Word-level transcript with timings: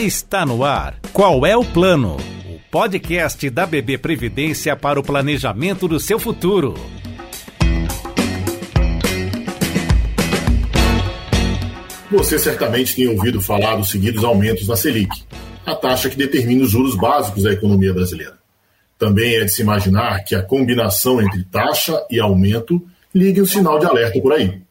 Está 0.00 0.46
no 0.46 0.64
ar. 0.64 0.98
Qual 1.12 1.44
é 1.44 1.54
o 1.54 1.62
plano? 1.62 2.16
O 2.48 2.70
podcast 2.70 3.50
da 3.50 3.66
BB 3.66 3.98
Previdência 3.98 4.74
para 4.74 4.98
o 4.98 5.02
planejamento 5.02 5.86
do 5.86 6.00
seu 6.00 6.18
futuro. 6.18 6.72
Você 12.10 12.38
certamente 12.38 12.96
tem 12.96 13.08
ouvido 13.08 13.42
falar 13.42 13.76
dos 13.76 13.90
seguidos 13.90 14.24
aumentos 14.24 14.66
na 14.66 14.74
Selic, 14.74 15.22
a 15.66 15.74
taxa 15.74 16.08
que 16.08 16.16
determina 16.16 16.64
os 16.64 16.70
juros 16.70 16.96
básicos 16.96 17.42
da 17.42 17.52
economia 17.52 17.92
brasileira. 17.92 18.38
Também 18.96 19.36
é 19.36 19.44
de 19.44 19.52
se 19.52 19.60
imaginar 19.60 20.24
que 20.24 20.34
a 20.34 20.42
combinação 20.42 21.20
entre 21.20 21.44
taxa 21.44 22.02
e 22.10 22.18
aumento 22.18 22.82
ligue 23.14 23.42
um 23.42 23.46
sinal 23.46 23.78
de 23.78 23.84
alerta 23.84 24.18
por 24.18 24.32
aí. 24.32 24.62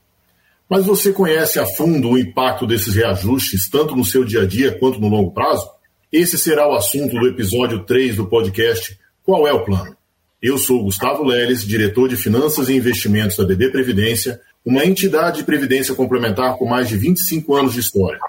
Mas 0.70 0.86
você 0.86 1.12
conhece 1.12 1.58
a 1.58 1.66
fundo 1.66 2.12
o 2.12 2.18
impacto 2.18 2.68
desses 2.68 2.94
reajustes, 2.94 3.68
tanto 3.68 3.96
no 3.96 4.06
seu 4.06 4.24
dia 4.24 4.44
a 4.44 4.46
dia 4.46 4.72
quanto 4.78 5.00
no 5.00 5.08
longo 5.08 5.32
prazo? 5.32 5.68
Esse 6.12 6.38
será 6.38 6.70
o 6.70 6.76
assunto 6.76 7.20
do 7.20 7.28
episódio 7.28 7.84
3 7.86 8.18
do 8.18 8.28
podcast 8.28 8.96
Qual 9.24 9.48
é 9.48 9.52
o 9.52 9.66
Plano? 9.66 9.98
Eu 10.40 10.60
sou 10.60 10.84
Gustavo 10.84 11.24
Leles, 11.24 11.66
diretor 11.66 12.08
de 12.08 12.16
Finanças 12.16 12.70
e 12.70 12.76
Investimentos 12.76 13.36
da 13.36 13.46
BB 13.46 13.72
Previdência, 13.72 14.40
uma 14.64 14.86
entidade 14.86 15.38
de 15.38 15.44
previdência 15.44 15.96
complementar 15.96 16.56
com 16.56 16.68
mais 16.68 16.88
de 16.88 16.98
25 16.98 17.56
anos 17.56 17.74
de 17.74 17.80
história. 17.80 18.20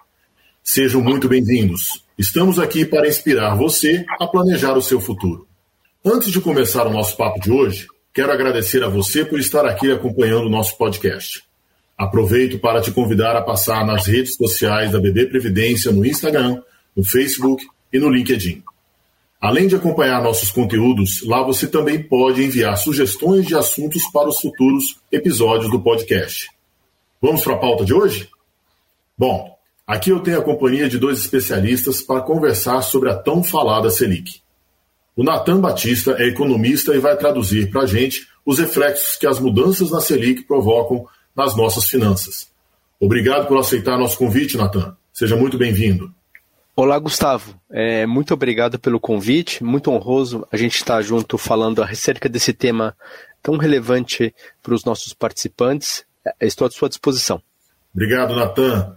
Sejam 0.65 1.03
muito 1.03 1.29
bem-vindos. 1.29 2.07
Estamos 2.17 2.59
aqui 2.59 2.87
para 2.87 3.07
inspirar 3.07 3.55
você 3.55 4.03
a 4.19 4.27
planejar 4.27 4.79
o 4.79 4.83
seu 4.83 4.99
futuro. 4.99 5.47
Antes 6.03 6.33
de 6.33 6.41
começar 6.41 6.87
o 6.87 6.93
nosso 6.93 7.19
papo 7.19 7.39
de 7.39 7.53
hoje, 7.53 7.87
quero 8.15 8.33
agradecer 8.33 8.83
a 8.83 8.89
você 8.89 9.27
por 9.27 9.39
estar 9.39 9.67
aqui 9.67 9.93
acompanhando 9.93 10.47
o 10.47 10.51
nosso 10.51 10.79
podcast. 10.79 11.50
Aproveito 12.01 12.59
para 12.59 12.81
te 12.81 12.91
convidar 12.91 13.37
a 13.37 13.43
passar 13.43 13.85
nas 13.85 14.07
redes 14.07 14.35
sociais 14.35 14.91
da 14.91 14.99
BB 14.99 15.27
Previdência 15.27 15.93
no 15.93 16.03
Instagram, 16.03 16.63
no 16.97 17.05
Facebook 17.05 17.63
e 17.93 17.99
no 17.99 18.09
LinkedIn. 18.09 18.63
Além 19.39 19.69
de 19.69 19.77
acompanhar 19.77 20.23
nossos 20.23 20.51
conteúdos, 20.51 21.23
lá 21.27 21.43
você 21.43 21.67
também 21.67 22.03
pode 22.03 22.43
enviar 22.43 22.79
sugestões 22.79 23.45
de 23.45 23.55
assuntos 23.55 24.11
para 24.15 24.31
os 24.31 24.41
futuros 24.41 24.99
episódios 25.13 25.71
do 25.71 25.79
podcast. 25.79 26.49
Vamos 27.21 27.45
para 27.45 27.53
a 27.53 27.59
pauta 27.59 27.85
de 27.85 27.93
hoje? 27.93 28.31
Bom, 29.19 29.55
aqui 29.87 30.09
eu 30.09 30.21
tenho 30.21 30.39
a 30.39 30.43
companhia 30.43 30.89
de 30.89 30.99
dois 30.99 31.19
especialistas 31.19 32.01
para 32.01 32.23
conversar 32.23 32.81
sobre 32.81 33.11
a 33.11 33.15
tão 33.15 33.45
falada 33.45 33.91
Selic. 33.91 34.41
O 35.15 35.23
Natan 35.23 35.61
Batista 35.61 36.17
é 36.19 36.29
economista 36.29 36.95
e 36.95 36.99
vai 36.99 37.15
traduzir 37.15 37.71
para 37.71 37.83
a 37.83 37.87
gente 37.87 38.27
os 38.47 38.59
reflexos 38.59 39.19
que 39.19 39.27
as 39.27 39.39
mudanças 39.39 39.91
na 39.91 40.01
Selic 40.01 40.45
provocam 40.45 41.07
nas 41.41 41.57
nossas 41.57 41.89
finanças. 41.89 42.49
Obrigado 43.01 43.49
por 43.49 43.59
aceitar 43.59 43.97
nosso 43.97 44.19
convite, 44.19 44.59
Natan. 44.59 44.95
Seja 45.11 45.35
muito 45.37 45.57
bem-vindo. 45.57 46.13
Olá, 46.77 46.99
Gustavo. 46.99 47.59
É, 47.71 48.05
muito 48.07 48.35
obrigado 48.35 48.79
pelo 48.79 49.01
convite. 49.01 49.65
Muito 49.65 49.91
honroso 49.91 50.47
a 50.53 50.57
gente 50.57 50.77
estar 50.77 51.01
junto 51.01 51.39
falando 51.39 51.83
acerca 51.83 52.29
desse 52.29 52.53
tema 52.53 52.95
tão 53.43 53.57
relevante 53.57 54.35
para 54.63 54.75
os 54.75 54.85
nossos 54.85 55.15
participantes. 55.15 56.05
Estou 56.39 56.67
à 56.67 56.71
sua 56.71 56.91
disposição. 56.91 57.41
Obrigado, 57.95 58.37
Natan. 58.37 58.97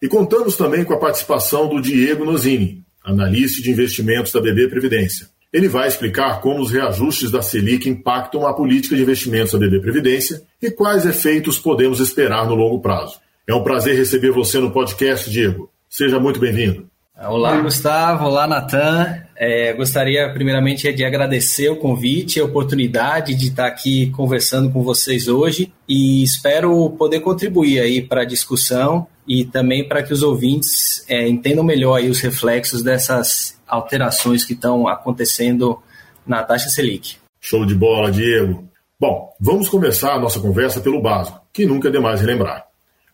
E 0.00 0.08
contamos 0.08 0.56
também 0.56 0.84
com 0.84 0.94
a 0.94 0.98
participação 0.98 1.68
do 1.68 1.82
Diego 1.82 2.24
Nozini, 2.24 2.84
analista 3.04 3.60
de 3.60 3.70
investimentos 3.70 4.32
da 4.32 4.40
BB 4.40 4.68
Previdência. 4.68 5.28
Ele 5.52 5.68
vai 5.68 5.88
explicar 5.88 6.40
como 6.40 6.62
os 6.62 6.70
reajustes 6.70 7.30
da 7.30 7.42
Selic 7.42 7.88
impactam 7.88 8.46
a 8.46 8.54
política 8.54 8.94
de 8.94 9.02
investimentos 9.02 9.52
da 9.52 9.58
BB 9.58 9.80
Previdência 9.80 10.42
e 10.62 10.70
quais 10.70 11.04
efeitos 11.04 11.58
podemos 11.58 11.98
esperar 11.98 12.46
no 12.46 12.54
longo 12.54 12.80
prazo. 12.80 13.18
É 13.48 13.54
um 13.54 13.64
prazer 13.64 13.96
receber 13.96 14.30
você 14.30 14.60
no 14.60 14.70
podcast, 14.70 15.28
Diego. 15.28 15.68
Seja 15.88 16.20
muito 16.20 16.38
bem-vindo. 16.38 16.88
Olá, 17.20 17.60
Gustavo. 17.60 18.26
Olá, 18.26 18.46
Natan. 18.46 19.22
É, 19.36 19.72
gostaria, 19.72 20.32
primeiramente, 20.32 20.90
de 20.92 21.04
agradecer 21.04 21.68
o 21.68 21.76
convite, 21.76 22.38
a 22.38 22.44
oportunidade 22.44 23.34
de 23.34 23.48
estar 23.48 23.66
aqui 23.66 24.10
conversando 24.12 24.70
com 24.70 24.84
vocês 24.84 25.26
hoje 25.26 25.72
e 25.88 26.22
espero 26.22 26.90
poder 26.90 27.20
contribuir 27.20 27.80
aí 27.80 28.00
para 28.00 28.22
a 28.22 28.24
discussão 28.24 29.06
e 29.26 29.44
também 29.44 29.86
para 29.86 30.02
que 30.02 30.12
os 30.12 30.22
ouvintes 30.22 31.04
é, 31.08 31.28
entendam 31.28 31.64
melhor 31.64 31.96
aí 31.96 32.08
os 32.08 32.20
reflexos 32.20 32.82
dessas 32.82 33.58
alterações 33.66 34.44
que 34.44 34.54
estão 34.54 34.88
acontecendo 34.88 35.80
na 36.26 36.42
taxa 36.42 36.68
Selic. 36.68 37.16
Show 37.40 37.64
de 37.64 37.74
bola, 37.74 38.10
Diego. 38.10 38.68
Bom, 38.98 39.34
vamos 39.40 39.68
começar 39.68 40.14
a 40.14 40.20
nossa 40.20 40.40
conversa 40.40 40.80
pelo 40.80 41.00
básico, 41.00 41.40
que 41.52 41.64
nunca 41.64 41.88
é 41.88 41.92
demais 41.92 42.20
relembrar. 42.20 42.66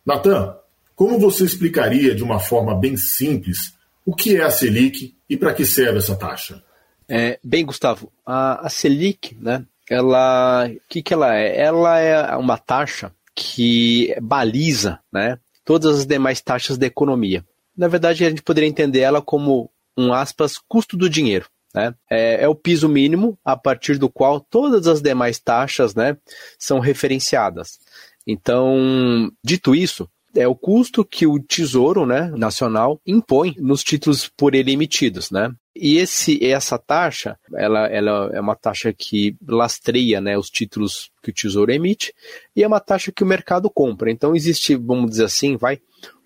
Natan, 0.05 0.57
como 0.95 1.19
você 1.19 1.45
explicaria 1.45 2.15
de 2.15 2.25
uma 2.25 2.41
forma 2.41 2.75
bem 2.75 2.97
simples 2.97 3.77
o 4.05 4.15
que 4.15 4.37
é 4.37 4.43
a 4.43 4.51
Selic 4.51 5.17
e 5.29 5.37
para 5.37 5.53
que 5.53 5.67
serve 5.67 5.99
essa 5.99 6.17
taxa? 6.17 6.63
É, 7.09 7.39
bem, 7.43 7.65
Gustavo, 7.65 8.11
a, 8.25 8.67
a 8.67 8.69
Selic, 8.69 9.37
né, 9.41 9.65
ela, 9.91 10.69
o 10.69 10.81
que, 10.89 11.03
que 11.03 11.13
ela 11.13 11.37
é? 11.37 11.61
Ela 11.61 11.99
é 11.99 12.37
uma 12.37 12.57
taxa 12.57 13.13
que 13.35 14.17
baliza, 14.23 15.01
né, 15.13 15.39
todas 15.67 15.99
as 15.99 16.07
demais 16.07 16.41
taxas 16.41 16.79
da 16.79 16.87
economia. 16.87 17.45
Na 17.77 17.89
verdade, 17.89 18.25
a 18.25 18.31
gente 18.31 18.41
poderia 18.41 18.69
entender 18.69 19.01
ela 19.01 19.21
como 19.21 19.69
um 19.99 20.15
aspas, 20.15 20.57
custo 20.57 20.97
do 20.97 21.11
dinheiro. 21.11 21.47
Né? 21.75 21.95
É, 22.11 22.45
é, 22.45 22.49
o 22.49 22.55
piso 22.55 22.89
mínimo 22.89 23.39
a 23.45 23.55
partir 23.55 23.99
do 23.99 24.09
qual 24.09 24.41
todas 24.41 24.87
as 24.87 25.03
demais 25.03 25.39
taxas 25.39 25.95
né, 25.95 26.17
são 26.59 26.79
referenciadas. 26.79 27.79
Então, 28.27 29.31
dito 29.45 29.75
isso, 29.75 30.09
é 30.35 30.47
o 30.49 30.55
custo 30.55 31.05
que 31.05 31.27
o 31.27 31.39
Tesouro 31.39 32.07
né, 32.07 32.31
Nacional 32.37 33.01
impõe 33.05 33.55
nos 33.59 33.83
títulos 33.83 34.31
por 34.37 34.55
ele 34.55 34.73
emitidos. 34.73 35.31
Né? 35.31 35.53
E 35.79 35.99
esse, 35.99 36.43
essa 36.45 36.79
taxa, 36.79 37.39
ela, 37.55 37.87
ela 37.87 38.31
é 38.33 38.41
uma 38.41 38.57
taxa 38.57 38.93
que 38.93 39.37
lastreia 39.47 40.21
né, 40.21 40.37
os 40.39 40.49
títulos 40.49 41.11
que 41.23 41.31
o 41.31 41.35
Tesouro 41.35 41.71
emite 41.71 42.15
e 42.55 42.63
é 42.63 42.67
uma 42.67 42.81
taxa 42.81 43.13
que 43.13 43.23
o 43.23 43.27
mercado 43.27 43.69
compra. 43.69 44.11
Então 44.11 44.35
existe, 44.35 44.75
vamos 44.75 45.11
dizer 45.11 45.25
assim, 45.25 45.57
vai 45.57 45.81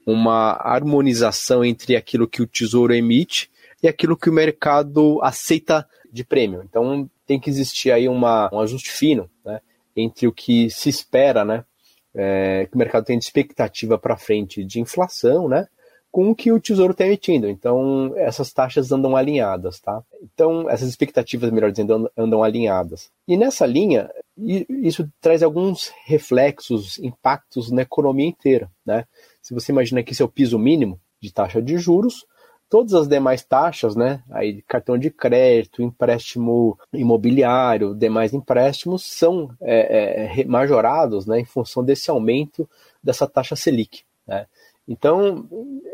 uma 0.06 0.52
harmonização 0.52 1.64
entre 1.64 1.96
aquilo 1.96 2.28
que 2.28 2.42
o 2.42 2.46
Tesouro 2.46 2.94
emite 2.94 3.50
e 3.82 3.88
aquilo 3.88 4.16
que 4.16 4.30
o 4.30 4.32
mercado 4.32 5.20
aceita 5.22 5.86
de 6.12 6.24
prêmio. 6.24 6.62
Então 6.68 7.08
tem 7.26 7.40
que 7.40 7.50
existir 7.50 7.90
aí 7.90 8.08
uma, 8.08 8.48
um 8.52 8.60
ajuste 8.60 8.90
fino 8.90 9.28
né, 9.44 9.60
entre 9.96 10.26
o 10.26 10.32
que 10.32 10.70
se 10.70 10.88
espera, 10.88 11.44
né, 11.44 11.64
é, 12.14 12.66
que 12.66 12.74
o 12.74 12.78
mercado 12.78 13.04
tem 13.04 13.18
de 13.18 13.24
expectativa 13.24 13.98
para 13.98 14.16
frente 14.16 14.64
de 14.64 14.80
inflação, 14.80 15.48
né, 15.48 15.66
com 16.10 16.30
o 16.30 16.34
que 16.34 16.50
o 16.50 16.60
Tesouro 16.60 16.92
está 16.92 17.06
emitindo. 17.06 17.48
Então, 17.48 18.12
essas 18.16 18.52
taxas 18.52 18.90
andam 18.90 19.16
alinhadas, 19.16 19.80
tá? 19.80 20.02
Então, 20.22 20.68
essas 20.68 20.88
expectativas, 20.88 21.50
melhor 21.50 21.70
dizendo, 21.70 22.10
andam, 22.16 22.42
alinhadas. 22.42 23.10
E 23.28 23.36
nessa 23.36 23.64
linha, 23.64 24.10
isso 24.36 25.08
traz 25.20 25.42
alguns 25.42 25.92
reflexos, 26.04 26.98
impactos 26.98 27.70
na 27.70 27.82
economia 27.82 28.26
inteira, 28.26 28.70
né? 28.84 29.04
Se 29.40 29.54
você 29.54 29.72
imagina 29.72 30.02
que 30.02 30.12
esse 30.12 30.22
é 30.22 30.24
o 30.24 30.28
piso 30.28 30.58
mínimo 30.58 31.00
de 31.20 31.32
taxa 31.32 31.62
de 31.62 31.78
juros, 31.78 32.26
Todas 32.70 32.94
as 32.94 33.08
demais 33.08 33.42
taxas, 33.42 33.96
né, 33.96 34.22
aí 34.30 34.62
cartão 34.62 34.96
de 34.96 35.10
crédito, 35.10 35.82
empréstimo 35.82 36.78
imobiliário, 36.92 37.96
demais 37.96 38.32
empréstimos 38.32 39.02
são 39.02 39.50
é, 39.60 40.40
é, 40.40 40.44
majorados, 40.44 41.26
né, 41.26 41.40
em 41.40 41.44
função 41.44 41.82
desse 41.82 42.12
aumento 42.12 42.70
dessa 43.02 43.26
taxa 43.26 43.56
Selic. 43.56 44.04
Né. 44.24 44.46
Então, 44.90 45.48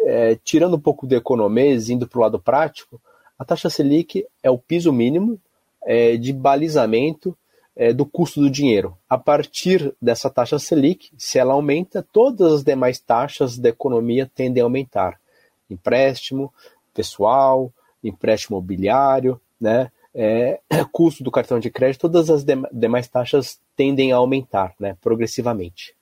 é, 0.07 0.37
tirando 0.43 0.77
um 0.77 0.81
pouco 0.81 1.07
de 1.07 1.15
economês, 1.15 1.91
indo 1.91 2.09
para 2.09 2.19
o 2.19 2.23
lado 2.23 2.41
prático, 2.41 2.99
a 3.39 3.45
taxa 3.45 3.69
Selic 3.69 4.27
é 4.43 4.51
o 4.51 4.57
piso 4.57 4.91
mínimo 4.91 5.39
é, 5.85 6.17
de 6.17 6.33
balizamento 6.33 7.37
é, 7.77 7.93
do 7.93 8.07
custo 8.07 8.41
do 8.41 8.49
dinheiro. 8.49 8.97
A 9.07 9.19
partir 9.19 9.95
dessa 10.01 10.31
taxa 10.31 10.59
Selic, 10.59 11.11
se 11.19 11.39
ela 11.39 11.53
aumenta, 11.53 12.03
todas 12.11 12.51
as 12.51 12.65
demais 12.65 12.99
taxas 12.99 13.59
da 13.59 13.69
economia 13.69 14.31
tendem 14.35 14.63
a 14.63 14.65
aumentar 14.65 15.21
empréstimo 15.69 16.51
pessoal, 16.95 17.71
empréstimo 18.03 18.57
mobiliário, 18.57 19.39
né? 19.61 19.93
É, 20.15 20.59
custo 20.91 21.23
do 21.23 21.31
cartão 21.31 21.61
de 21.61 21.69
crédito, 21.69 22.01
todas 22.01 22.31
as 22.31 22.43
demais 22.73 23.07
taxas 23.09 23.61
tendem 23.77 24.11
a 24.11 24.17
aumentar 24.17 24.75
né, 24.81 24.97
progressivamente. 25.03 25.95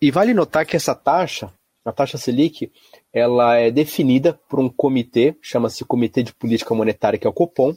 E 0.00 0.12
vale 0.12 0.32
notar 0.32 0.64
que 0.64 0.76
essa 0.76 0.94
taxa, 0.94 1.52
a 1.84 1.92
taxa 1.92 2.16
Selic, 2.16 2.70
ela 3.12 3.56
é 3.56 3.70
definida 3.70 4.38
por 4.48 4.60
um 4.60 4.68
comitê, 4.68 5.36
chama-se 5.40 5.84
Comitê 5.84 6.22
de 6.22 6.32
Política 6.32 6.74
Monetária, 6.74 7.18
que 7.18 7.26
é 7.26 7.30
o 7.30 7.32
Copom. 7.32 7.74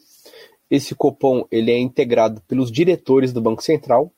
Esse 0.69 0.95
Copom 0.95 1.45
ele 1.51 1.71
é 1.71 1.77
integrado 1.77 2.41
pelos 2.47 2.71
diretores 2.71 3.33
do 3.33 3.41
Banco 3.41 3.63
Central, 3.63 4.11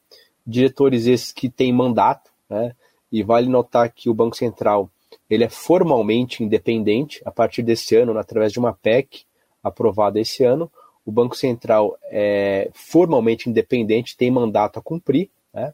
diretores 0.45 1.05
esses 1.05 1.31
que 1.31 1.49
têm 1.49 1.71
mandato, 1.73 2.31
né? 2.49 2.73
E 3.11 3.23
vale 3.23 3.47
notar 3.47 3.91
que 3.91 4.09
o 4.09 4.13
Banco 4.13 4.35
Central 4.35 4.89
ele 5.29 5.43
é 5.43 5.49
formalmente 5.49 6.43
independente 6.43 7.21
a 7.25 7.31
partir 7.31 7.63
desse 7.63 7.95
ano, 7.95 8.17
através 8.17 8.51
de 8.51 8.59
uma 8.59 8.73
PEC 8.73 9.23
aprovada 9.63 10.19
esse 10.19 10.43
ano. 10.43 10.71
O 11.05 11.11
Banco 11.11 11.35
Central 11.35 11.97
é 12.03 12.69
formalmente 12.73 13.49
independente, 13.49 14.17
tem 14.17 14.29
mandato 14.29 14.79
a 14.79 14.81
cumprir. 14.81 15.29
Né? 15.53 15.73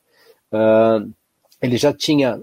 Uh, 0.52 1.12
ele 1.62 1.78
já 1.78 1.94
tinha 1.94 2.40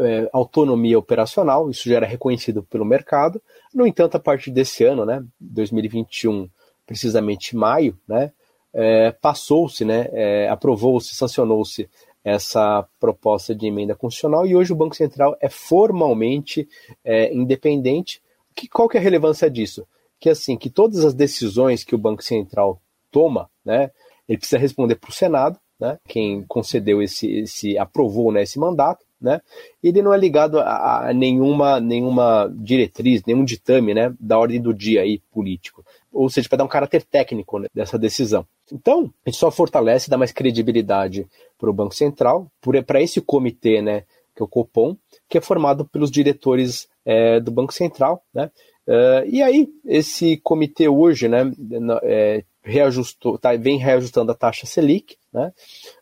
é, 0.00 0.28
autonomia 0.32 0.98
operacional, 0.98 1.70
isso 1.70 1.88
já 1.88 1.96
era 1.96 2.06
reconhecido 2.06 2.62
pelo 2.62 2.84
mercado. 2.84 3.40
No 3.74 3.86
entanto, 3.86 4.16
a 4.16 4.20
partir 4.20 4.50
desse 4.50 4.84
ano, 4.84 5.04
né, 5.04 5.24
2021, 5.40 6.48
precisamente 6.86 7.56
maio, 7.56 7.98
né, 8.06 8.32
é, 8.72 9.10
passou-se, 9.10 9.84
né, 9.84 10.08
é, 10.12 10.48
aprovou-se, 10.48 11.14
sancionou-se 11.14 11.88
essa 12.22 12.86
proposta 12.98 13.54
de 13.54 13.66
emenda 13.66 13.94
constitucional 13.94 14.44
e 14.46 14.56
hoje 14.56 14.72
o 14.72 14.76
Banco 14.76 14.96
Central 14.96 15.36
é 15.40 15.48
formalmente 15.48 16.68
é, 17.04 17.32
independente. 17.32 18.20
Que, 18.54 18.68
qual 18.68 18.88
que 18.88 18.96
é 18.96 19.00
a 19.00 19.02
relevância 19.02 19.48
disso? 19.48 19.86
Que 20.18 20.28
assim, 20.28 20.56
que 20.56 20.68
todas 20.68 21.04
as 21.04 21.14
decisões 21.14 21.84
que 21.84 21.94
o 21.94 21.98
Banco 21.98 22.24
Central 22.24 22.82
toma, 23.12 23.48
né, 23.64 23.90
ele 24.28 24.38
precisa 24.38 24.58
responder 24.58 24.96
para 24.96 25.10
o 25.10 25.12
Senado, 25.12 25.58
né, 25.78 25.98
quem 26.08 26.42
concedeu 26.42 27.00
esse, 27.00 27.30
esse 27.30 27.78
aprovou 27.78 28.32
né, 28.32 28.42
esse 28.42 28.58
mandato, 28.58 29.05
né, 29.26 29.40
ele 29.82 30.00
não 30.00 30.14
é 30.14 30.16
ligado 30.16 30.58
a, 30.58 31.08
a 31.08 31.12
nenhuma, 31.12 31.78
nenhuma 31.80 32.50
diretriz, 32.56 33.22
nenhum 33.26 33.44
ditame 33.44 33.92
né, 33.92 34.14
da 34.18 34.38
ordem 34.38 34.60
do 34.60 34.72
dia 34.72 35.02
aí 35.02 35.20
político 35.30 35.84
ou 36.16 36.30
seja, 36.30 36.48
para 36.48 36.58
dar 36.58 36.64
um 36.64 36.68
caráter 36.68 37.02
técnico 37.02 37.58
né, 37.58 37.68
dessa 37.74 37.98
decisão. 37.98 38.46
Então, 38.72 39.12
a 39.24 39.30
gente 39.30 39.38
só 39.38 39.50
fortalece, 39.50 40.08
dá 40.08 40.16
mais 40.16 40.32
credibilidade 40.32 41.26
para 41.58 41.68
o 41.68 41.72
Banco 41.72 41.94
Central, 41.94 42.50
para 42.86 43.02
esse 43.02 43.20
comitê, 43.20 43.82
né, 43.82 44.00
que 44.34 44.42
é 44.42 44.44
o 44.44 44.48
Copom, 44.48 44.96
que 45.28 45.38
é 45.38 45.40
formado 45.40 45.84
pelos 45.84 46.10
diretores 46.10 46.88
é, 47.04 47.38
do 47.38 47.50
Banco 47.50 47.72
Central, 47.72 48.22
né? 48.34 48.50
Uh, 48.88 49.26
e 49.26 49.42
aí, 49.42 49.68
esse 49.84 50.36
comitê 50.44 50.88
hoje, 50.88 51.26
né, 51.26 51.50
é, 52.04 52.44
reajustou, 52.62 53.36
tá, 53.36 53.56
vem 53.56 53.78
reajustando 53.78 54.30
a 54.30 54.34
taxa 54.34 54.64
Selic, 54.64 55.16
né? 55.36 55.52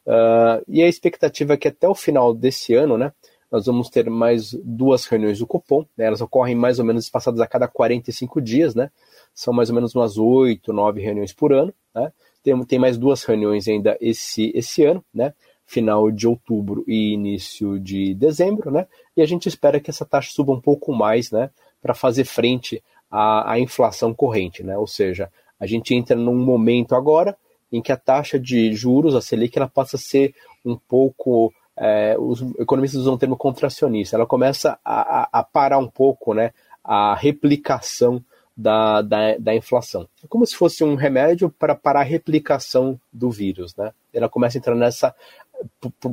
Uh, 0.06 0.64
e 0.68 0.82
a 0.82 0.88
expectativa 0.88 1.54
é 1.54 1.56
que 1.56 1.68
até 1.68 1.88
o 1.88 1.94
final 1.94 2.32
desse 2.32 2.74
ano, 2.74 2.96
né, 2.96 3.12
nós 3.50 3.66
vamos 3.66 3.90
ter 3.90 4.08
mais 4.08 4.52
duas 4.64 5.04
reuniões 5.06 5.38
do 5.38 5.46
Copom, 5.46 5.84
né, 5.96 6.06
elas 6.06 6.20
ocorrem 6.20 6.54
mais 6.54 6.78
ou 6.78 6.84
menos 6.84 7.04
espaçadas 7.04 7.40
a 7.40 7.46
cada 7.46 7.68
45 7.68 8.40
dias, 8.40 8.74
né? 8.74 8.90
são 9.34 9.52
mais 9.52 9.68
ou 9.68 9.74
menos 9.74 9.94
umas 9.94 10.16
oito, 10.16 10.72
nove 10.72 11.00
reuniões 11.00 11.32
por 11.32 11.52
ano. 11.52 11.74
Né? 11.94 12.12
Tem, 12.42 12.64
tem 12.64 12.78
mais 12.78 12.96
duas 12.96 13.24
reuniões 13.24 13.66
ainda 13.66 13.98
esse, 14.00 14.52
esse 14.54 14.84
ano, 14.84 15.04
né? 15.12 15.34
final 15.66 16.10
de 16.10 16.28
outubro 16.28 16.84
e 16.86 17.14
início 17.14 17.80
de 17.80 18.14
dezembro, 18.14 18.70
né? 18.70 18.86
e 19.16 19.22
a 19.22 19.26
gente 19.26 19.48
espera 19.48 19.80
que 19.80 19.90
essa 19.90 20.04
taxa 20.04 20.30
suba 20.30 20.52
um 20.52 20.60
pouco 20.60 20.92
mais 20.92 21.30
né? 21.30 21.50
para 21.82 21.94
fazer 21.94 22.24
frente 22.24 22.82
à, 23.10 23.52
à 23.52 23.58
inflação 23.58 24.14
corrente. 24.14 24.62
Né? 24.62 24.76
Ou 24.76 24.86
seja, 24.86 25.30
a 25.58 25.66
gente 25.66 25.94
entra 25.94 26.14
num 26.14 26.36
momento 26.36 26.94
agora 26.94 27.36
em 27.76 27.82
que 27.82 27.92
a 27.92 27.96
taxa 27.96 28.38
de 28.38 28.72
juros, 28.74 29.14
a 29.14 29.20
Selic, 29.20 29.56
ela 29.56 29.68
passa 29.68 29.96
a 29.96 30.00
ser 30.00 30.34
um 30.64 30.76
pouco 30.76 31.52
é, 31.76 32.16
os 32.18 32.40
economistas 32.58 33.00
usam 33.00 33.14
o 33.14 33.18
termo 33.18 33.36
contracionista, 33.36 34.16
ela 34.16 34.26
começa 34.26 34.78
a, 34.84 35.28
a, 35.32 35.42
parar 35.42 35.78
um 35.78 35.88
pouco 35.88 36.32
né, 36.32 36.52
a 36.84 37.14
replicação 37.14 38.22
da, 38.56 39.02
da, 39.02 39.36
da 39.38 39.54
inflação. 39.54 40.08
É 40.22 40.28
como 40.28 40.46
se 40.46 40.54
fosse 40.54 40.84
um 40.84 40.94
remédio 40.94 41.50
para 41.50 41.74
parar 41.74 42.00
a 42.00 42.04
replicação 42.04 42.98
do 43.12 43.28
vírus, 43.30 43.74
né? 43.74 43.90
Ela 44.12 44.28
começa 44.28 44.56
a 44.56 44.60
entrar 44.60 44.76
nessa 44.76 45.12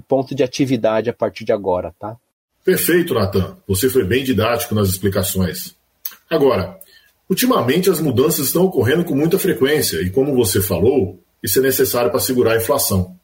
ponto 0.08 0.34
de 0.34 0.42
atividade 0.42 1.10
a 1.10 1.14
partir 1.14 1.44
de 1.46 1.52
agora, 1.52 1.94
tá? 2.00 2.18
Perfeito, 2.64 3.14
Natan. 3.14 3.58
Você 3.68 3.90
foi 3.90 4.04
bem 4.04 4.24
didático 4.24 4.74
nas 4.74 4.90
explicações. 4.90 5.76
Agora, 6.30 6.80
ultimamente 7.30 7.90
as 7.90 8.00
mudanças 8.00 8.48
estão 8.48 8.66
ocorrendo 8.66 9.04
com 9.04 9.16
muita 9.16 9.38
frequência 9.38 10.02
e, 10.02 10.10
como 10.10 10.36
você 10.36 10.62
falou, 10.62 11.20
isso 11.44 11.60
é 11.60 11.62
necessário 11.62 12.12
para 12.12 12.20
segurar 12.20 12.54
a 12.54 12.58
inflação. 12.58 13.16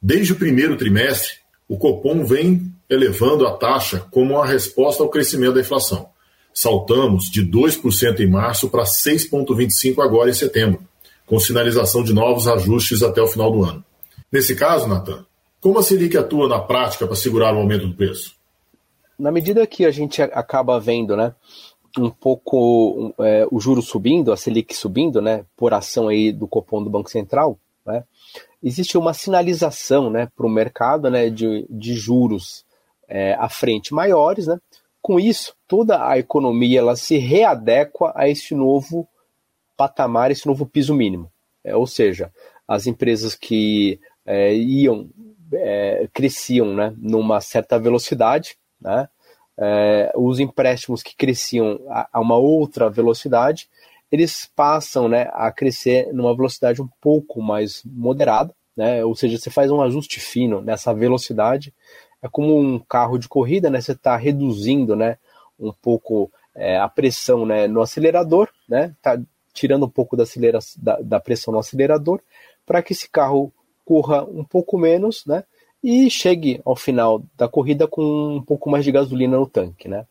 Desde 0.00 0.32
o 0.32 0.36
primeiro 0.36 0.76
trimestre, 0.76 1.34
o 1.68 1.76
Copom 1.76 2.24
vem 2.24 2.72
elevando 2.88 3.46
a 3.46 3.56
taxa 3.56 4.06
como 4.10 4.34
uma 4.34 4.46
resposta 4.46 5.02
ao 5.02 5.08
crescimento 5.08 5.54
da 5.54 5.60
inflação. 5.60 6.10
Saltamos 6.52 7.30
de 7.30 7.44
2% 7.44 8.20
em 8.20 8.26
março 8.28 8.68
para 8.68 8.84
6,25% 8.84 10.02
agora 10.02 10.28
em 10.28 10.34
setembro, 10.34 10.82
com 11.24 11.38
sinalização 11.38 12.04
de 12.04 12.12
novos 12.12 12.46
ajustes 12.46 13.02
até 13.02 13.22
o 13.22 13.26
final 13.26 13.50
do 13.50 13.64
ano. 13.64 13.84
Nesse 14.30 14.54
caso, 14.54 14.86
Natan, 14.86 15.24
como 15.60 15.78
a 15.78 15.82
Selic 15.82 16.16
atua 16.16 16.48
na 16.48 16.58
prática 16.58 17.06
para 17.06 17.16
segurar 17.16 17.54
o 17.54 17.58
aumento 17.58 17.86
do 17.86 17.94
preço? 17.94 18.34
Na 19.18 19.30
medida 19.30 19.66
que 19.66 19.84
a 19.84 19.90
gente 19.90 20.20
acaba 20.20 20.80
vendo, 20.80 21.16
né, 21.16 21.34
um 21.98 22.10
pouco 22.10 23.14
é, 23.20 23.46
o 23.50 23.60
juro 23.60 23.82
subindo, 23.82 24.32
a 24.32 24.36
Selic 24.36 24.74
subindo, 24.74 25.20
né, 25.20 25.44
por 25.56 25.74
ação 25.74 26.08
aí 26.08 26.32
do 26.32 26.46
Copom 26.46 26.82
do 26.82 26.90
Banco 26.90 27.10
Central, 27.10 27.58
né, 27.84 28.04
existe 28.62 28.96
uma 28.96 29.12
sinalização, 29.12 30.08
né, 30.10 30.28
para 30.34 30.46
o 30.46 30.50
mercado, 30.50 31.10
né, 31.10 31.28
de, 31.28 31.66
de 31.68 31.94
juros 31.94 32.64
é, 33.08 33.34
à 33.34 33.48
frente 33.48 33.92
maiores, 33.92 34.46
né, 34.46 34.58
com 35.02 35.18
isso, 35.18 35.54
toda 35.66 36.06
a 36.08 36.16
economia 36.16 36.78
ela 36.78 36.94
se 36.94 37.18
readequa 37.18 38.12
a 38.14 38.28
esse 38.28 38.54
novo 38.54 39.08
patamar, 39.76 40.30
esse 40.30 40.46
novo 40.46 40.64
piso 40.64 40.94
mínimo. 40.94 41.28
É, 41.64 41.74
ou 41.74 41.88
seja, 41.88 42.32
as 42.66 42.86
empresas 42.86 43.34
que 43.34 43.98
é, 44.24 44.54
iam, 44.54 45.10
é, 45.52 46.08
cresciam 46.12 46.72
né, 46.74 46.94
numa 46.96 47.40
certa 47.40 47.78
velocidade, 47.80 48.56
né, 48.80 49.08
é, 49.58 50.12
os 50.16 50.40
empréstimos 50.40 51.02
que 51.02 51.16
cresciam 51.16 51.80
a, 51.88 52.08
a, 52.12 52.20
uma 52.20 52.36
outra 52.36 52.88
velocidade, 52.90 53.68
eles 54.10 54.50
passam 54.54 55.08
né, 55.08 55.30
a 55.32 55.50
crescer 55.50 56.12
numa 56.12 56.34
velocidade 56.34 56.82
um 56.82 56.88
pouco 57.00 57.40
mais 57.40 57.82
moderada, 57.84 58.54
né, 58.76 59.04
ou 59.04 59.14
seja, 59.14 59.38
você 59.38 59.50
faz 59.50 59.70
um 59.70 59.82
ajuste 59.82 60.20
fino 60.20 60.60
nessa 60.60 60.92
velocidade 60.94 61.72
é 62.22 62.28
como 62.28 62.56
um 62.56 62.78
carro 62.78 63.18
de 63.18 63.28
corrida, 63.28 63.68
né? 63.68 63.80
Você 63.80 63.92
está 63.92 64.16
reduzindo, 64.16 64.94
né? 64.94 65.18
Um 65.58 65.72
pouco 65.72 66.30
é, 66.54 66.78
a 66.78 66.88
pressão, 66.88 67.44
né? 67.44 67.66
No 67.66 67.80
acelerador, 67.82 68.48
né? 68.68 68.94
Tá 69.02 69.20
tirando 69.52 69.84
um 69.86 69.90
pouco 69.90 70.16
da, 70.16 70.22
acelera 70.22 70.60
da, 70.78 71.00
da 71.00 71.20
pressão 71.20 71.52
no 71.52 71.58
acelerador 71.58 72.20
para 72.64 72.80
que 72.80 72.92
esse 72.92 73.10
carro 73.10 73.52
corra 73.84 74.22
um 74.24 74.44
pouco 74.44 74.78
menos, 74.78 75.26
né? 75.26 75.42
E 75.82 76.08
chegue 76.08 76.60
ao 76.64 76.76
final 76.76 77.22
da 77.36 77.48
corrida 77.48 77.86
com 77.86 78.36
um 78.36 78.42
pouco 78.42 78.70
mais 78.70 78.84
de 78.84 78.92
gasolina 78.92 79.36
no 79.36 79.46
tanque, 79.46 79.88
né? 79.88 80.06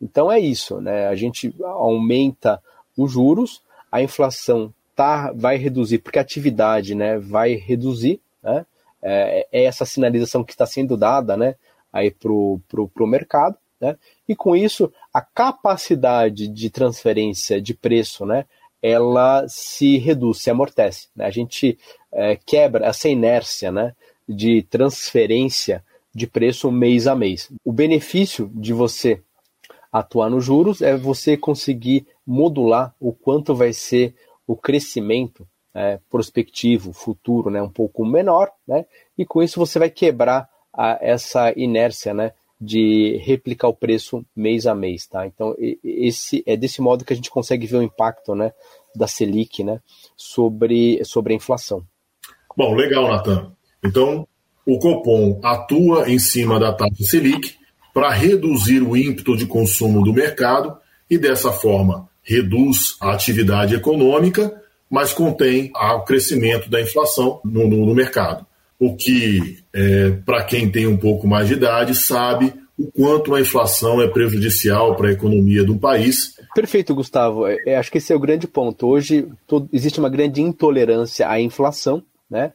Então 0.00 0.32
é 0.32 0.40
isso, 0.40 0.80
né? 0.80 1.08
A 1.08 1.14
gente 1.14 1.54
aumenta 1.62 2.62
os 2.96 3.12
juros, 3.12 3.62
a 3.92 4.02
inflação 4.02 4.72
tá, 4.96 5.32
vai 5.32 5.56
reduzir, 5.56 5.98
porque 5.98 6.18
a 6.18 6.22
atividade 6.22 6.94
né, 6.94 7.18
vai 7.18 7.54
reduzir, 7.54 8.20
né? 8.42 8.64
é, 9.02 9.46
é 9.50 9.64
essa 9.64 9.84
sinalização 9.84 10.44
que 10.44 10.52
está 10.52 10.66
sendo 10.66 10.96
dada 10.96 11.36
né, 11.36 11.54
aí 11.92 12.10
para 12.10 12.30
o 12.30 12.60
pro, 12.68 12.88
pro 12.88 13.06
mercado. 13.06 13.56
Né? 13.80 13.96
E 14.28 14.36
com 14.36 14.54
isso, 14.54 14.92
a 15.12 15.20
capacidade 15.20 16.48
de 16.48 16.70
transferência 16.70 17.60
de 17.60 17.74
preço 17.74 18.26
né, 18.26 18.44
ela 18.82 19.46
se 19.48 19.98
reduz, 19.98 20.42
se 20.42 20.50
amortece. 20.50 21.08
Né? 21.16 21.24
A 21.24 21.30
gente 21.30 21.78
é, 22.12 22.36
quebra 22.36 22.86
essa 22.86 23.08
inércia 23.08 23.72
né, 23.72 23.94
de 24.30 24.62
transferência 24.62 25.84
de 26.14 26.26
preço 26.26 26.70
mês 26.70 27.06
a 27.06 27.14
mês. 27.14 27.50
O 27.64 27.72
benefício 27.72 28.50
de 28.54 28.72
você 28.72 29.22
atuar 29.92 30.30
nos 30.30 30.44
juros 30.44 30.80
é 30.82 30.96
você 30.96 31.36
conseguir 31.36 32.06
modular 32.26 32.94
o 33.00 33.12
quanto 33.12 33.54
vai 33.54 33.72
ser 33.72 34.14
o 34.46 34.56
crescimento 34.56 35.46
é, 35.74 35.98
prospectivo, 36.08 36.92
futuro, 36.92 37.50
né, 37.50 37.62
um 37.62 37.68
pouco 37.68 38.04
menor, 38.04 38.50
né, 38.66 38.84
e 39.16 39.24
com 39.24 39.42
isso 39.42 39.58
você 39.58 39.78
vai 39.78 39.90
quebrar 39.90 40.48
a, 40.72 40.98
essa 41.00 41.52
inércia, 41.56 42.12
né, 42.12 42.32
de 42.60 43.16
replicar 43.24 43.68
o 43.68 43.74
preço 43.74 44.24
mês 44.36 44.66
a 44.66 44.74
mês, 44.74 45.06
tá? 45.06 45.26
Então 45.26 45.56
esse 45.82 46.42
é 46.44 46.56
desse 46.56 46.82
modo 46.82 47.04
que 47.04 47.12
a 47.12 47.16
gente 47.16 47.30
consegue 47.30 47.66
ver 47.66 47.78
o 47.78 47.82
impacto, 47.82 48.34
né, 48.34 48.52
da 48.94 49.06
Selic, 49.06 49.64
né, 49.64 49.80
sobre 50.16 51.02
sobre 51.04 51.32
a 51.32 51.36
inflação. 51.36 51.82
Bom, 52.56 52.74
legal, 52.74 53.08
Natan. 53.08 53.52
Então 53.84 54.26
o 54.66 54.78
Copom 54.78 55.40
atua 55.42 56.10
em 56.10 56.18
cima 56.18 56.58
da 56.60 56.72
taxa 56.72 57.02
Selic 57.02 57.54
para 57.92 58.10
reduzir 58.10 58.82
o 58.82 58.96
ímpeto 58.96 59.36
de 59.36 59.46
consumo 59.46 60.04
do 60.04 60.12
mercado 60.12 60.76
e 61.08 61.18
dessa 61.18 61.50
forma 61.50 62.08
reduz 62.22 62.96
a 63.00 63.12
atividade 63.12 63.74
econômica 63.74 64.60
mas 64.90 65.12
contém 65.12 65.70
o 65.74 66.00
crescimento 66.00 66.68
da 66.68 66.80
inflação 66.80 67.40
no, 67.44 67.68
no, 67.68 67.86
no 67.86 67.94
mercado. 67.94 68.44
O 68.78 68.96
que, 68.96 69.58
é, 69.72 70.10
para 70.24 70.42
quem 70.42 70.68
tem 70.68 70.86
um 70.86 70.96
pouco 70.96 71.28
mais 71.28 71.46
de 71.46 71.54
idade, 71.54 71.94
sabe 71.94 72.52
o 72.76 72.90
quanto 72.90 73.34
a 73.34 73.40
inflação 73.40 74.00
é 74.00 74.08
prejudicial 74.08 74.96
para 74.96 75.08
a 75.08 75.12
economia 75.12 75.62
do 75.62 75.78
país. 75.78 76.34
Perfeito, 76.54 76.94
Gustavo. 76.94 77.46
É, 77.46 77.56
é, 77.66 77.76
acho 77.76 77.92
que 77.92 77.98
esse 77.98 78.12
é 78.12 78.16
o 78.16 78.20
grande 78.20 78.48
ponto. 78.48 78.88
Hoje 78.88 79.28
todo, 79.46 79.68
existe 79.72 80.00
uma 80.00 80.08
grande 80.08 80.40
intolerância 80.40 81.28
à 81.28 81.40
inflação, 81.40 82.02
né? 82.28 82.52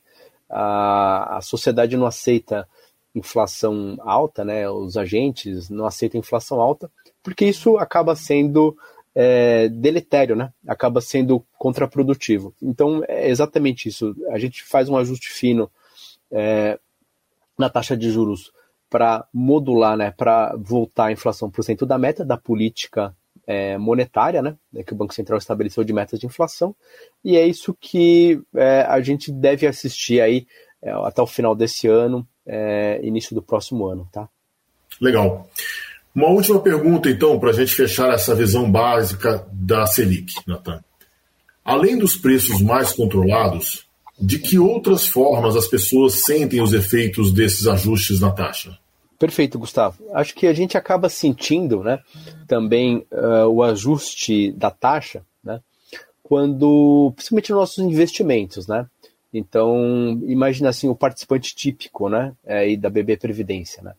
A, 0.50 1.38
a 1.38 1.42
sociedade 1.42 1.98
não 1.98 2.06
aceita 2.06 2.68
inflação 3.14 3.98
alta, 4.02 4.44
né? 4.44 4.70
Os 4.70 4.98
agentes 4.98 5.70
não 5.70 5.86
aceitam 5.86 6.20
inflação 6.20 6.60
alta, 6.60 6.92
porque 7.24 7.46
isso 7.46 7.78
acaba 7.78 8.16
sendo 8.16 8.78
é, 9.14 9.70
deletério, 9.70 10.36
né? 10.36 10.52
Acaba 10.68 11.02
sendo 11.02 11.44
contraprodutivo. 11.58 12.54
Então 12.62 13.04
é 13.08 13.30
exatamente 13.30 13.88
isso. 13.88 14.16
A 14.30 14.38
gente 14.38 14.64
faz 14.64 14.90
um 14.90 14.98
ajuste 14.98 15.30
fino 15.30 15.72
é, 16.32 16.78
na 17.58 17.70
taxa 17.70 17.96
de 17.96 18.12
juros 18.12 18.52
para 18.90 19.28
modular, 19.34 19.98
né, 19.98 20.12
para 20.12 20.56
voltar 20.58 21.06
a 21.06 21.12
inflação 21.12 21.50
para 21.50 21.60
o 21.60 21.64
centro 21.64 21.86
da 21.86 21.98
meta 21.98 22.24
da 22.24 22.38
política 22.38 23.16
é, 23.48 23.78
monetária, 23.78 24.42
né, 24.42 24.56
que 24.86 24.94
o 24.94 24.96
Banco 24.96 25.14
Central 25.14 25.38
estabeleceu 25.38 25.84
de 25.84 25.94
metas 25.94 26.20
de 26.20 26.26
inflação, 26.26 26.76
e 27.24 27.38
é 27.38 27.46
isso 27.46 27.76
que 27.80 28.42
é, 28.56 28.82
a 28.82 29.00
gente 29.02 29.32
deve 29.32 29.68
assistir 29.68 30.22
aí 30.22 30.48
é, 30.82 30.92
até 30.92 31.22
o 31.22 31.28
final 31.28 31.56
desse 31.56 31.88
ano, 31.88 32.28
é, 32.46 33.00
início 33.04 33.34
do 33.36 33.42
próximo 33.42 33.88
ano, 33.88 34.08
tá? 34.12 34.30
Legal. 35.02 35.50
Uma 36.14 36.30
última 36.30 36.60
pergunta, 36.62 37.10
então, 37.10 37.38
para 37.40 37.50
a 37.50 37.54
gente 37.54 37.76
fechar 37.76 38.14
essa 38.14 38.34
visão 38.34 38.72
básica 38.72 39.46
da 39.52 39.86
Selic, 39.86 40.34
Natan. 40.48 40.82
Além 41.64 41.98
dos 41.98 42.16
preços 42.16 42.62
mais 42.62 42.94
controlados, 42.94 43.86
de 44.18 44.40
que 44.40 44.58
outras 44.58 45.08
formas 45.08 45.56
as 45.56 45.68
pessoas 45.68 46.24
sentem 46.24 46.62
os 46.62 46.74
efeitos 46.74 47.34
desses 47.34 47.68
ajustes 47.68 48.22
na 48.22 48.32
taxa? 48.32 48.78
Perfeito, 49.26 49.58
Gustavo. 49.58 50.04
Acho 50.14 50.36
que 50.36 50.46
a 50.46 50.54
gente 50.54 50.78
acaba 50.78 51.10
sentindo 51.10 51.84
né, 51.84 52.00
também 52.48 53.08
uh, 53.12 53.48
o 53.48 53.64
ajuste 53.64 54.52
da 54.52 54.70
taxa, 54.70 55.26
né, 55.44 55.60
quando, 56.22 57.12
principalmente 57.16 57.52
nos 57.52 57.60
nossos 57.60 57.80
investimentos, 57.80 58.68
né? 58.68 58.86
Então, 59.34 60.22
imagina 60.28 60.70
assim, 60.70 60.88
o 60.88 60.96
participante 60.96 61.56
típico, 61.56 62.08
né, 62.08 62.34
é, 62.46 62.76
da 62.78 62.88
BB 62.88 63.18
Previdência, 63.18 63.82
né? 63.82 63.94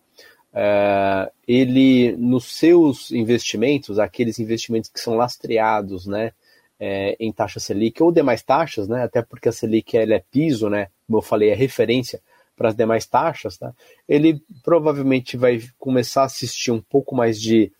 É, 0.54 1.28
ele, 1.46 2.12
nos 2.16 2.44
seus 2.44 3.10
investimentos, 3.10 3.98
aqueles 3.98 4.38
investimentos 4.38 4.88
que 4.88 5.00
são 5.00 5.16
lastreados, 5.16 6.06
né, 6.06 6.30
é, 6.78 7.16
em 7.18 7.32
taxa 7.32 7.58
Selic 7.58 8.00
ou 8.00 8.12
demais 8.12 8.44
taxas, 8.44 8.86
né, 8.86 9.02
até 9.02 9.22
porque 9.22 9.48
a 9.48 9.52
Selic 9.52 9.98
ela 9.98 10.14
é 10.14 10.22
piso, 10.30 10.70
né, 10.70 10.86
como 11.04 11.18
eu 11.18 11.22
falei, 11.22 11.50
é 11.50 11.54
referência 11.54 12.20
para 12.56 12.70
as 12.70 12.74
demais 12.74 13.06
taxas, 13.06 13.58
tá? 13.58 13.72
ele 14.08 14.42
provavelmente 14.64 15.36
vai 15.36 15.62
começar 15.78 16.22
a 16.22 16.26
assistir 16.26 16.70
um 16.70 16.80
pouco 16.80 17.14
mais 17.14 17.40
de, 17.40 17.70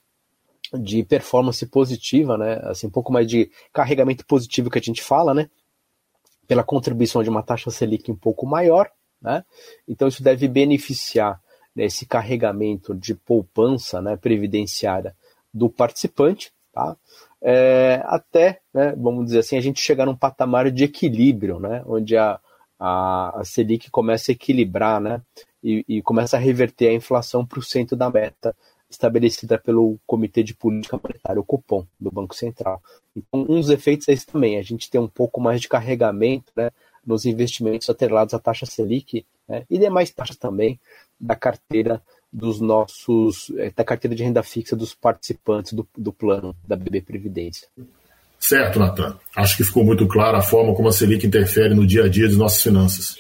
de 0.75 1.03
performance 1.03 1.65
positiva, 1.67 2.37
né? 2.37 2.61
assim, 2.65 2.87
um 2.87 2.91
pouco 2.91 3.13
mais 3.13 3.27
de 3.27 3.51
carregamento 3.73 4.25
positivo 4.27 4.71
que 4.71 4.79
a 4.79 4.83
gente 4.83 5.03
fala, 5.03 5.33
né? 5.33 5.49
pela 6.47 6.63
contribuição 6.63 7.23
de 7.23 7.31
uma 7.31 7.43
taxa 7.43 7.71
Selic 7.71 8.11
um 8.11 8.17
pouco 8.17 8.47
maior. 8.47 8.91
Né? 9.21 9.45
Então 9.89 10.07
isso 10.09 10.23
deve 10.23 10.47
beneficiar 10.47 11.41
né, 11.75 11.85
esse 11.85 12.07
carregamento 12.07 12.95
de 12.95 13.15
poupança 13.15 14.01
né, 14.01 14.17
previdenciária 14.17 15.15
do 15.53 15.69
participante, 15.69 16.53
tá? 16.73 16.97
É, 17.41 18.03
até, 18.07 18.61
né, 18.73 18.95
vamos 18.97 19.27
dizer 19.27 19.41
assim, 19.41 19.57
a 19.57 19.61
gente 19.61 19.81
chegar 19.81 20.07
num 20.07 20.17
patamar 20.17 20.71
de 20.71 20.85
equilíbrio, 20.85 21.61
né, 21.61 21.83
onde 21.87 22.17
a, 22.17 22.41
a, 22.79 23.41
a 23.41 23.45
Selic 23.45 23.91
começa 23.91 24.31
a 24.31 24.35
equilibrar 24.35 25.01
né, 25.01 25.21
e, 25.63 25.85
e 25.89 26.03
começa 26.03 26.37
a 26.37 26.41
reverter 26.41 26.89
a 26.89 26.95
inflação 26.95 27.45
para 27.45 27.59
o 27.59 27.63
centro 27.63 27.97
da 27.97 28.11
meta 28.11 28.55
estabelecida 28.89 29.59
pelo 29.59 29.99
Comitê 30.07 30.43
de 30.43 30.55
Política 30.55 30.99
Monetária, 31.03 31.41
o 31.41 31.45
Copom, 31.45 31.85
do 31.99 32.11
Banco 32.11 32.35
Central. 32.35 32.81
Então, 33.17 33.43
um 33.43 33.61
dos 33.61 33.71
efeitos 33.71 34.09
é 34.09 34.13
esse 34.13 34.27
também, 34.27 34.59
a 34.59 34.63
gente 34.63 34.89
tem 34.89 35.01
um 35.01 35.09
pouco 35.09 35.41
mais 35.41 35.61
de 35.61 35.69
carregamento 35.69 36.53
né, 36.57 36.71
nos 37.05 37.25
investimentos 37.25 37.89
atrelados 37.91 38.35
à 38.35 38.39
taxa 38.39 38.67
Selic 38.67 39.27
né, 39.49 39.65
e 39.69 39.79
demais 39.79 40.11
taxas 40.11 40.37
também 40.37 40.79
da 41.19 41.35
carteira 41.35 42.03
dos 42.33 42.61
nossos, 42.61 43.51
eh, 43.57 43.73
da 43.75 43.85
carteira 43.85 44.15
de 44.15 44.23
renda 44.23 44.43
fixa 44.43 44.77
dos 44.77 44.95
participantes 44.95 45.73
do, 45.73 45.89
do 45.97 46.13
plano 46.13 46.55
da 46.67 46.77
BB 46.77 47.01
Previdência. 47.01 47.69
Certo, 48.49 48.79
Natan. 48.79 49.19
Acho 49.35 49.57
que 49.57 49.65
ficou 49.65 49.85
muito 49.85 50.07
clara 50.07 50.39
a 50.39 50.43
forma 50.43 50.73
como 50.73 50.87
a 50.87 50.93
Selic 50.93 51.27
interfere 51.27 51.75
no 51.75 51.85
dia 51.85 52.05
a 52.05 52.09
dia 52.09 52.29
de 52.29 52.37
nossas 52.37 52.63
finanças. 52.63 53.17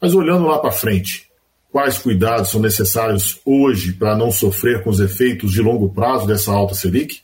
Mas 0.00 0.12
olhando 0.12 0.44
lá 0.44 0.58
para 0.58 0.72
frente, 0.72 1.30
quais 1.70 1.98
cuidados 1.98 2.50
são 2.50 2.60
necessários 2.60 3.40
hoje 3.46 3.92
para 3.92 4.16
não 4.16 4.32
sofrer 4.32 4.82
com 4.82 4.90
os 4.90 4.98
efeitos 4.98 5.52
de 5.52 5.62
longo 5.62 5.88
prazo 5.90 6.26
dessa 6.26 6.50
alta 6.50 6.74
Selic? 6.74 7.22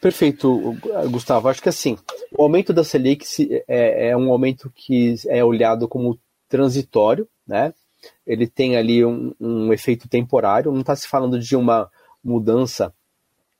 Perfeito, 0.00 0.78
Gustavo. 1.10 1.48
Acho 1.48 1.60
que 1.60 1.68
assim, 1.68 1.98
o 2.30 2.44
aumento 2.44 2.72
da 2.72 2.84
Selic 2.84 3.26
é, 3.66 4.10
é 4.10 4.16
um 4.16 4.30
aumento 4.30 4.72
que 4.72 5.16
é 5.26 5.44
olhado 5.44 5.88
como 5.88 6.16
transitório, 6.48 7.26
né? 7.44 7.74
Ele 8.24 8.46
tem 8.46 8.76
ali 8.76 9.04
um, 9.04 9.34
um 9.40 9.72
efeito 9.72 10.08
temporário, 10.08 10.70
não 10.70 10.82
está 10.82 10.94
se 10.94 11.08
falando 11.08 11.40
de 11.40 11.56
uma 11.56 11.90
mudança 12.22 12.94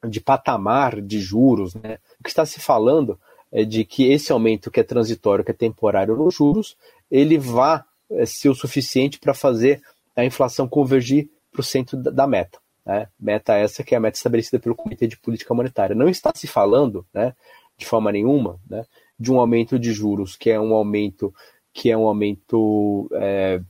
de 0.09 0.21
patamar 0.21 1.01
de 1.01 1.21
juros, 1.21 1.75
né? 1.75 1.99
O 2.19 2.25
que 2.25 2.31
está 2.31 2.45
se 2.45 2.61
falando 2.61 3.19
é 3.51 3.65
de 3.65 3.85
que 3.85 4.11
esse 4.11 4.33
aumento 4.33 4.71
que 4.71 4.81
é 4.81 4.83
transitório, 4.83 5.45
que 5.45 5.51
é 5.51 5.55
temporário 5.55 6.17
nos 6.17 6.35
juros, 6.35 6.77
ele 7.11 7.39
vá 7.39 7.85
é, 8.11 8.25
ser 8.25 8.49
o 8.49 8.55
suficiente 8.55 9.19
para 9.19 9.35
fazer 9.35 9.83
a 10.17 10.25
inflação 10.25 10.67
convergir 10.69 11.29
para 11.51 11.61
o 11.61 11.65
centro 11.65 11.97
da 11.97 12.27
meta. 12.27 12.59
Né? 12.85 13.07
Meta 13.19 13.55
essa 13.55 13.85
que 13.85 13.95
é 13.95 13.99
a 13.99 14.01
meta 14.01 14.17
estabelecida 14.17 14.59
pelo 14.59 14.75
Comitê 14.75 15.07
de 15.07 15.19
Política 15.19 15.55
Monetária. 15.55 15.95
Não 15.95 16.09
está 16.09 16.33
se 16.35 16.47
falando, 16.47 17.07
né, 17.13 17.35
de 17.77 17.87
forma 17.87 18.11
nenhuma, 18.11 18.59
né, 18.69 18.85
de 19.19 19.31
um 19.31 19.39
aumento 19.39 19.79
de 19.79 19.93
juros 19.93 20.37
que 20.37 20.51
é 20.51 20.61
um 20.61 20.75
aumento 20.75 21.33
que 21.73 21.91
é 21.91 21.97
um 21.97 22.07
aumento 22.07 23.09
é, 23.15 23.61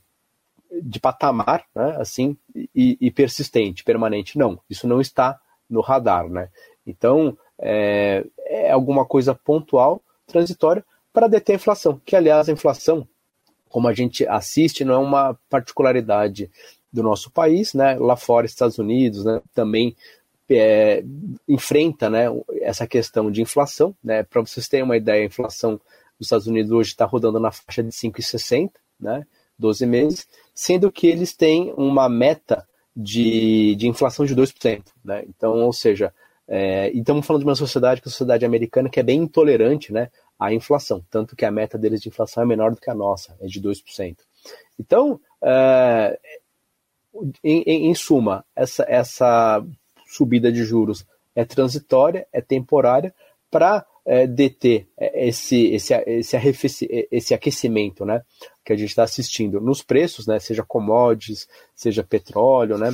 de 0.81 0.99
patamar, 0.99 1.65
né, 1.73 1.95
assim, 1.99 2.35
e, 2.75 2.97
e, 2.99 3.11
persistente, 3.11 3.83
permanente. 3.83 4.37
Não, 4.37 4.59
isso 4.69 4.87
não 4.87 4.99
está 4.99 5.39
no 5.73 5.81
radar, 5.81 6.29
né? 6.29 6.49
Então, 6.85 7.37
é, 7.59 8.23
é 8.45 8.71
alguma 8.71 9.05
coisa 9.05 9.33
pontual, 9.33 10.01
transitória, 10.27 10.85
para 11.11 11.27
deter 11.27 11.53
a 11.53 11.55
inflação. 11.55 11.99
Que, 12.05 12.15
aliás, 12.15 12.47
a 12.47 12.51
inflação, 12.51 13.07
como 13.67 13.87
a 13.87 13.93
gente 13.93 14.25
assiste, 14.27 14.85
não 14.85 14.93
é 14.93 14.97
uma 14.97 15.37
particularidade 15.49 16.49
do 16.91 17.01
nosso 17.01 17.31
país, 17.31 17.73
né? 17.73 17.95
Lá 17.95 18.15
fora, 18.15 18.45
Estados 18.45 18.77
Unidos, 18.77 19.25
né? 19.25 19.41
Também 19.53 19.95
é, 20.49 21.03
enfrenta, 21.47 22.09
né? 22.09 22.25
Essa 22.61 22.85
questão 22.85 23.31
de 23.31 23.41
inflação, 23.41 23.95
né? 24.03 24.23
Para 24.23 24.41
vocês 24.41 24.67
terem 24.67 24.83
uma 24.83 24.97
ideia, 24.97 25.23
a 25.23 25.27
inflação 25.27 25.79
dos 26.19 26.27
Estados 26.27 26.47
Unidos 26.47 26.71
hoje 26.71 26.91
está 26.91 27.05
rodando 27.05 27.39
na 27.39 27.51
faixa 27.51 27.81
de 27.81 27.89
5,60, 27.89 28.71
né? 28.99 29.25
12 29.57 29.85
meses, 29.85 30.27
sendo 30.53 30.91
que 30.91 31.07
eles 31.07 31.35
têm 31.35 31.73
uma 31.77 32.09
meta 32.09 32.67
de, 32.95 33.75
de 33.75 33.87
inflação 33.87 34.25
de 34.25 34.35
2%. 34.35 34.83
Né? 35.03 35.23
Então, 35.27 35.53
ou 35.53 35.73
seja, 35.73 36.13
é, 36.47 36.91
e 36.91 36.99
estamos 36.99 37.25
falando 37.25 37.41
de 37.41 37.47
uma 37.47 37.55
sociedade, 37.55 38.01
que 38.01 38.07
é 38.07 38.09
a 38.09 38.11
sociedade 38.11 38.45
americana, 38.45 38.89
que 38.89 38.99
é 38.99 39.03
bem 39.03 39.21
intolerante 39.21 39.93
né, 39.93 40.09
à 40.39 40.53
inflação, 40.53 41.03
tanto 41.09 41.35
que 41.35 41.45
a 41.45 41.51
meta 41.51 41.77
deles 41.77 42.01
de 42.01 42.09
inflação 42.09 42.43
é 42.43 42.45
menor 42.45 42.71
do 42.71 42.81
que 42.81 42.89
a 42.89 42.95
nossa, 42.95 43.35
é 43.39 43.47
de 43.47 43.61
2%. 43.61 44.17
Então, 44.79 45.19
é, 45.41 46.19
em, 47.43 47.61
em, 47.65 47.89
em, 47.89 47.95
suma, 47.95 48.45
essa, 48.55 48.85
essa 48.87 49.65
subida 50.05 50.51
de 50.51 50.63
juros 50.63 51.05
é 51.35 51.45
transitória, 51.45 52.27
é 52.31 52.41
temporária, 52.41 53.13
para 53.49 53.85
é, 54.05 54.27
deter 54.27 54.87
esse, 54.97 55.67
esse, 55.67 55.93
esse, 55.93 57.07
esse 57.11 57.33
aquecimento 57.33 58.05
né, 58.05 58.21
que 58.63 58.73
a 58.73 58.75
gente 58.75 58.89
está 58.89 59.03
assistindo 59.03 59.61
nos 59.61 59.81
preços, 59.81 60.27
né, 60.27 60.39
seja 60.39 60.63
commodities, 60.63 61.47
seja 61.75 62.03
petróleo, 62.03 62.77
né, 62.77 62.91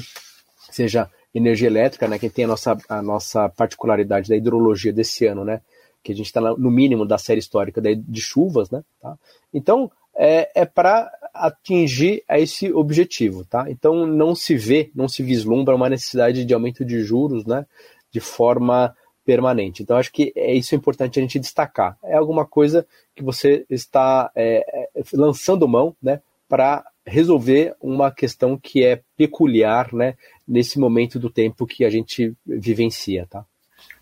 seja 0.69 1.09
energia 1.33 1.67
elétrica, 1.67 2.07
né, 2.07 2.19
que 2.19 2.29
tem 2.29 2.45
a 2.45 2.49
nossa, 2.49 2.77
a 2.87 3.01
nossa 3.01 3.49
particularidade 3.49 4.29
da 4.29 4.35
hidrologia 4.35 4.93
desse 4.93 5.25
ano, 5.25 5.43
né, 5.43 5.61
que 6.03 6.11
a 6.11 6.15
gente 6.15 6.27
está 6.27 6.41
no 6.41 6.71
mínimo 6.71 7.05
da 7.05 7.17
série 7.17 7.39
histórica 7.39 7.81
de 7.81 8.21
chuvas, 8.21 8.69
né, 8.69 8.83
tá? 9.01 9.17
Então, 9.53 9.91
é, 10.15 10.49
é 10.55 10.65
para 10.65 11.11
atingir 11.33 12.23
esse 12.29 12.71
objetivo, 12.73 13.45
tá? 13.45 13.65
Então, 13.69 14.05
não 14.05 14.33
se 14.33 14.55
vê, 14.55 14.91
não 14.95 15.07
se 15.07 15.23
vislumbra 15.23 15.75
uma 15.75 15.89
necessidade 15.89 16.45
de 16.45 16.53
aumento 16.53 16.85
de 16.85 17.01
juros, 17.03 17.45
né, 17.45 17.65
de 18.11 18.19
forma 18.19 18.95
permanente. 19.29 19.83
Então, 19.83 19.95
acho 19.95 20.11
que 20.11 20.33
é 20.35 20.55
isso 20.55 20.73
importante 20.73 21.19
a 21.19 21.21
gente 21.21 21.37
destacar. 21.37 21.95
É 22.03 22.15
alguma 22.15 22.47
coisa 22.47 22.83
que 23.15 23.21
você 23.21 23.63
está 23.69 24.31
é, 24.35 24.89
é 24.95 25.03
lançando 25.13 25.67
mão, 25.67 25.95
né, 26.01 26.19
para 26.47 26.83
resolver 27.05 27.75
uma 27.79 28.09
questão 28.09 28.57
que 28.57 28.83
é 28.83 29.01
peculiar, 29.15 29.93
né, 29.93 30.15
nesse 30.47 30.79
momento 30.79 31.19
do 31.19 31.29
tempo 31.29 31.67
que 31.67 31.85
a 31.85 31.91
gente 31.91 32.33
vivencia, 32.43 33.27
tá? 33.29 33.45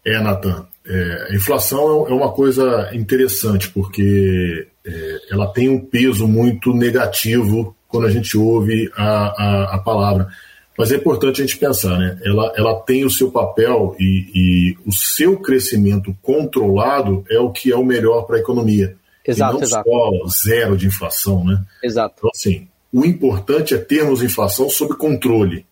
É, 0.05 0.17
Natan. 0.21 0.65
É, 0.85 1.27
a 1.31 1.35
inflação 1.35 2.07
é 2.07 2.13
uma 2.13 2.31
coisa 2.31 2.89
interessante 2.93 3.69
porque 3.69 4.65
é, 4.85 5.19
ela 5.29 5.51
tem 5.51 5.67
um 5.67 5.85
peso 5.85 6.25
muito 6.25 6.73
negativo 6.73 7.75
quando 7.89 8.07
a 8.07 8.11
gente 8.11 8.37
ouve 8.37 8.89
a, 8.95 9.09
a, 9.09 9.75
a 9.75 9.77
palavra. 9.79 10.29
Mas 10.77 10.91
é 10.91 10.95
importante 10.95 11.41
a 11.41 11.45
gente 11.45 11.57
pensar, 11.57 11.97
né? 11.97 12.19
Ela, 12.23 12.53
ela 12.55 12.79
tem 12.81 13.03
o 13.03 13.09
seu 13.09 13.31
papel 13.31 13.95
e, 13.99 14.29
e 14.35 14.77
o 14.85 14.91
seu 14.91 15.39
crescimento 15.39 16.15
controlado 16.21 17.25
é 17.29 17.39
o 17.39 17.51
que 17.51 17.71
é 17.71 17.75
o 17.75 17.83
melhor 17.83 18.23
para 18.23 18.37
a 18.37 18.39
economia. 18.39 18.95
Exato, 19.25 19.55
e 19.55 19.55
não 19.55 19.63
exato. 19.63 19.89
só 19.89 20.11
zero 20.45 20.77
de 20.77 20.85
inflação, 20.85 21.43
né? 21.43 21.61
Exato. 21.83 22.15
Então, 22.19 22.29
assim, 22.33 22.67
o 22.93 23.03
importante 23.03 23.73
é 23.73 23.77
termos 23.77 24.21
inflação 24.21 24.69
sob 24.69 24.95
controle. 24.95 25.65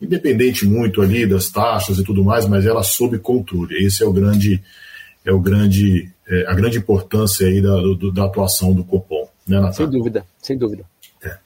Independente 0.00 0.66
muito 0.66 1.00
ali 1.00 1.26
das 1.26 1.48
taxas 1.50 1.98
e 1.98 2.04
tudo 2.04 2.22
mais, 2.22 2.46
mas 2.46 2.66
ela 2.66 2.82
sob 2.82 3.18
controle. 3.18 3.84
Esse 3.84 4.02
é 4.02 4.06
o 4.06 4.12
grande, 4.12 4.62
é 5.24 5.32
o 5.32 5.40
grande, 5.40 6.10
é, 6.28 6.46
a 6.46 6.54
grande 6.54 6.78
importância 6.78 7.46
aí 7.46 7.62
da, 7.62 7.76
do, 7.76 8.12
da 8.12 8.26
atuação 8.26 8.74
do 8.74 8.84
Copom, 8.84 9.26
né, 9.46 9.56
Natália? 9.56 9.74
Sem 9.74 9.90
dúvida, 9.90 10.26
sem 10.40 10.56
dúvida. 10.56 10.84
É. 11.22 11.36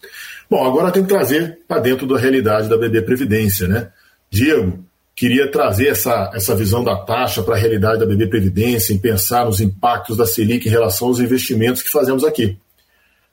Bom, 0.48 0.64
agora 0.64 0.90
tem 0.92 1.02
que 1.02 1.08
trazer 1.08 1.60
para 1.66 1.80
dentro 1.80 2.06
da 2.06 2.18
realidade 2.18 2.68
da 2.68 2.76
BB 2.76 3.02
Previdência, 3.02 3.66
né? 3.66 3.90
Diego, 4.30 4.84
queria 5.14 5.50
trazer 5.50 5.88
essa, 5.88 6.30
essa 6.34 6.54
visão 6.54 6.82
da 6.82 6.96
taxa 6.96 7.42
para 7.42 7.54
a 7.54 7.58
realidade 7.58 8.00
da 8.00 8.06
BB 8.06 8.26
Previdência 8.26 8.92
e 8.92 8.98
pensar 8.98 9.46
nos 9.46 9.60
impactos 9.60 10.16
da 10.16 10.26
Selic 10.26 10.66
em 10.66 10.70
relação 10.70 11.08
aos 11.08 11.20
investimentos 11.20 11.82
que 11.82 11.90
fazemos 11.90 12.24
aqui. 12.24 12.58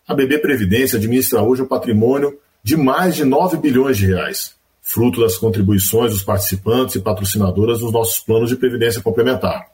A 0.07 0.13
BB 0.13 0.39
Previdência 0.39 0.97
administra 0.97 1.41
hoje 1.41 1.61
um 1.61 1.67
patrimônio 1.67 2.37
de 2.63 2.77
mais 2.77 3.15
de 3.15 3.23
9 3.23 3.57
bilhões 3.57 3.97
de 3.97 4.07
reais, 4.07 4.55
fruto 4.81 5.21
das 5.21 5.37
contribuições 5.37 6.11
dos 6.11 6.23
participantes 6.23 6.95
e 6.95 7.01
patrocinadoras 7.01 7.79
dos 7.79 7.91
nossos 7.91 8.19
planos 8.19 8.49
de 8.49 8.55
previdência 8.55 9.01
complementar. 9.01 9.67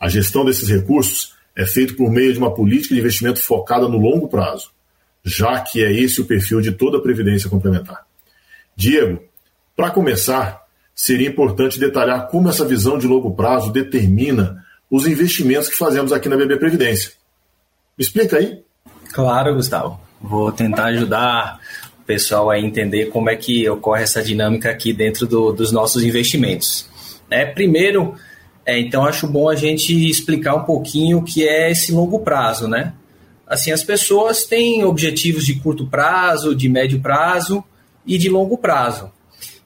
A 0.00 0.08
gestão 0.08 0.44
desses 0.44 0.68
recursos 0.68 1.34
é 1.56 1.64
feita 1.66 1.94
por 1.94 2.10
meio 2.10 2.32
de 2.32 2.38
uma 2.38 2.54
política 2.54 2.94
de 2.94 3.00
investimento 3.00 3.40
focada 3.40 3.88
no 3.88 3.98
longo 3.98 4.28
prazo, 4.28 4.70
já 5.24 5.60
que 5.60 5.84
é 5.84 5.92
esse 5.92 6.20
o 6.20 6.24
perfil 6.24 6.60
de 6.60 6.72
toda 6.72 6.98
a 6.98 7.02
previdência 7.02 7.50
complementar. 7.50 8.06
Diego, 8.76 9.22
para 9.76 9.90
começar, 9.90 10.62
seria 10.94 11.28
importante 11.28 11.78
detalhar 11.78 12.28
como 12.28 12.48
essa 12.48 12.64
visão 12.64 12.98
de 12.98 13.06
longo 13.06 13.34
prazo 13.34 13.72
determina 13.72 14.64
os 14.90 15.06
investimentos 15.06 15.68
que 15.68 15.76
fazemos 15.76 16.12
aqui 16.12 16.28
na 16.28 16.36
BB 16.36 16.56
Previdência. 16.56 17.12
Me 17.96 18.04
explica 18.04 18.38
aí. 18.38 18.62
Claro, 19.12 19.54
Gustavo. 19.54 20.00
Vou 20.20 20.50
tentar 20.50 20.86
ajudar 20.86 21.60
o 22.00 22.04
pessoal 22.04 22.50
a 22.50 22.58
entender 22.58 23.06
como 23.06 23.30
é 23.30 23.36
que 23.36 23.68
ocorre 23.68 24.02
essa 24.02 24.22
dinâmica 24.22 24.70
aqui 24.70 24.92
dentro 24.92 25.26
do, 25.26 25.52
dos 25.52 25.70
nossos 25.70 26.02
investimentos. 26.02 26.88
É, 27.30 27.44
primeiro, 27.44 28.14
é, 28.64 28.78
então 28.78 29.04
acho 29.04 29.26
bom 29.26 29.48
a 29.48 29.54
gente 29.54 29.92
explicar 30.08 30.54
um 30.54 30.64
pouquinho 30.64 31.18
o 31.18 31.24
que 31.24 31.46
é 31.46 31.70
esse 31.70 31.92
longo 31.92 32.20
prazo, 32.20 32.66
né? 32.66 32.92
Assim, 33.48 33.72
as 33.72 33.82
pessoas 33.82 34.44
têm 34.44 34.84
objetivos 34.84 35.46
de 35.46 35.54
curto 35.54 35.86
prazo, 35.86 36.54
de 36.54 36.68
médio 36.68 37.00
prazo 37.00 37.64
e 38.06 38.18
de 38.18 38.28
longo 38.28 38.58
prazo. 38.58 39.10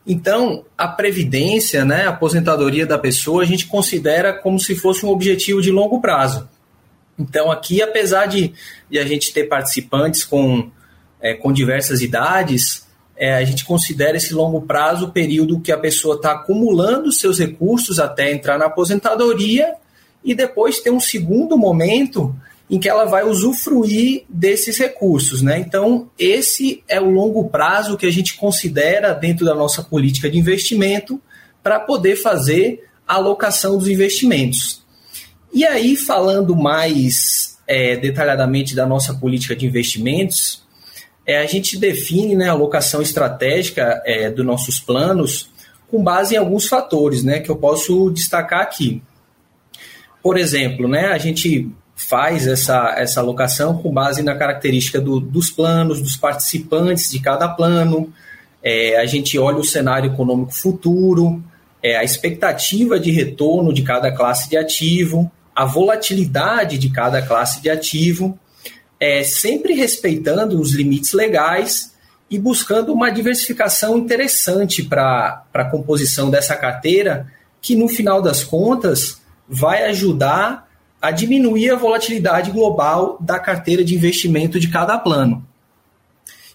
Então, 0.06 0.64
a 0.78 0.86
previdência, 0.86 1.84
né, 1.84 2.06
a 2.06 2.10
aposentadoria 2.10 2.86
da 2.86 2.98
pessoa, 2.98 3.42
a 3.42 3.46
gente 3.46 3.66
considera 3.66 4.32
como 4.32 4.58
se 4.58 4.76
fosse 4.76 5.04
um 5.04 5.08
objetivo 5.08 5.60
de 5.60 5.70
longo 5.70 6.00
prazo. 6.00 6.48
Então, 7.18 7.50
aqui, 7.50 7.82
apesar 7.82 8.26
de, 8.26 8.52
de 8.90 8.98
a 8.98 9.04
gente 9.04 9.32
ter 9.32 9.44
participantes 9.44 10.24
com, 10.24 10.70
é, 11.20 11.34
com 11.34 11.52
diversas 11.52 12.00
idades, 12.00 12.86
é, 13.16 13.34
a 13.34 13.44
gente 13.44 13.64
considera 13.64 14.16
esse 14.16 14.32
longo 14.32 14.62
prazo 14.62 15.06
o 15.06 15.12
período 15.12 15.60
que 15.60 15.70
a 15.70 15.78
pessoa 15.78 16.16
está 16.16 16.32
acumulando 16.32 17.12
seus 17.12 17.38
recursos 17.38 17.98
até 17.98 18.32
entrar 18.32 18.58
na 18.58 18.66
aposentadoria 18.66 19.74
e 20.24 20.34
depois 20.34 20.80
ter 20.80 20.90
um 20.90 21.00
segundo 21.00 21.56
momento 21.56 22.34
em 22.72 22.78
que 22.78 22.88
ela 22.88 23.04
vai 23.04 23.22
usufruir 23.22 24.24
desses 24.30 24.78
recursos. 24.78 25.42
Né? 25.42 25.58
Então, 25.58 26.10
esse 26.18 26.82
é 26.88 26.98
o 26.98 27.10
longo 27.10 27.50
prazo 27.50 27.98
que 27.98 28.06
a 28.06 28.10
gente 28.10 28.34
considera 28.34 29.12
dentro 29.12 29.44
da 29.44 29.54
nossa 29.54 29.82
política 29.82 30.30
de 30.30 30.38
investimento 30.38 31.20
para 31.62 31.78
poder 31.78 32.16
fazer 32.16 32.88
a 33.06 33.16
alocação 33.16 33.76
dos 33.76 33.88
investimentos. 33.88 34.82
E 35.52 35.66
aí, 35.66 35.96
falando 35.96 36.56
mais 36.56 37.58
é, 37.68 37.94
detalhadamente 37.94 38.74
da 38.74 38.86
nossa 38.86 39.12
política 39.12 39.54
de 39.54 39.66
investimentos, 39.66 40.62
é, 41.26 41.42
a 41.42 41.46
gente 41.46 41.78
define 41.78 42.34
né, 42.34 42.48
a 42.48 42.52
alocação 42.52 43.02
estratégica 43.02 44.02
é, 44.06 44.30
dos 44.30 44.46
nossos 44.46 44.80
planos 44.80 45.50
com 45.90 46.02
base 46.02 46.36
em 46.36 46.38
alguns 46.38 46.66
fatores 46.68 47.22
né, 47.22 47.38
que 47.38 47.50
eu 47.50 47.56
posso 47.56 48.10
destacar 48.10 48.62
aqui. 48.62 49.02
Por 50.22 50.38
exemplo, 50.38 50.88
né, 50.88 51.08
a 51.08 51.18
gente 51.18 51.70
faz 52.12 52.46
essa, 52.46 52.94
essa 52.98 53.20
alocação 53.20 53.78
com 53.78 53.90
base 53.90 54.22
na 54.22 54.34
característica 54.34 55.00
do, 55.00 55.18
dos 55.18 55.48
planos, 55.48 56.02
dos 56.02 56.14
participantes 56.14 57.10
de 57.10 57.18
cada 57.20 57.48
plano. 57.48 58.12
É, 58.62 59.00
a 59.00 59.06
gente 59.06 59.38
olha 59.38 59.56
o 59.56 59.64
cenário 59.64 60.12
econômico 60.12 60.52
futuro, 60.52 61.42
é, 61.82 61.96
a 61.96 62.04
expectativa 62.04 63.00
de 63.00 63.10
retorno 63.10 63.72
de 63.72 63.80
cada 63.80 64.12
classe 64.12 64.50
de 64.50 64.58
ativo, 64.58 65.32
a 65.56 65.64
volatilidade 65.64 66.76
de 66.76 66.90
cada 66.90 67.22
classe 67.22 67.62
de 67.62 67.70
ativo, 67.70 68.38
é, 69.00 69.22
sempre 69.22 69.72
respeitando 69.72 70.60
os 70.60 70.74
limites 70.74 71.14
legais 71.14 71.94
e 72.28 72.38
buscando 72.38 72.92
uma 72.92 73.08
diversificação 73.08 73.96
interessante 73.96 74.82
para 74.82 75.44
a 75.54 75.64
composição 75.64 76.28
dessa 76.28 76.56
carteira, 76.56 77.26
que 77.62 77.74
no 77.74 77.88
final 77.88 78.20
das 78.20 78.44
contas 78.44 79.22
vai 79.48 79.84
ajudar 79.84 80.70
a 81.02 81.10
diminuir 81.10 81.70
a 81.70 81.76
volatilidade 81.76 82.52
global 82.52 83.18
da 83.20 83.40
carteira 83.40 83.84
de 83.84 83.96
investimento 83.96 84.60
de 84.60 84.68
cada 84.68 84.96
plano. 84.96 85.44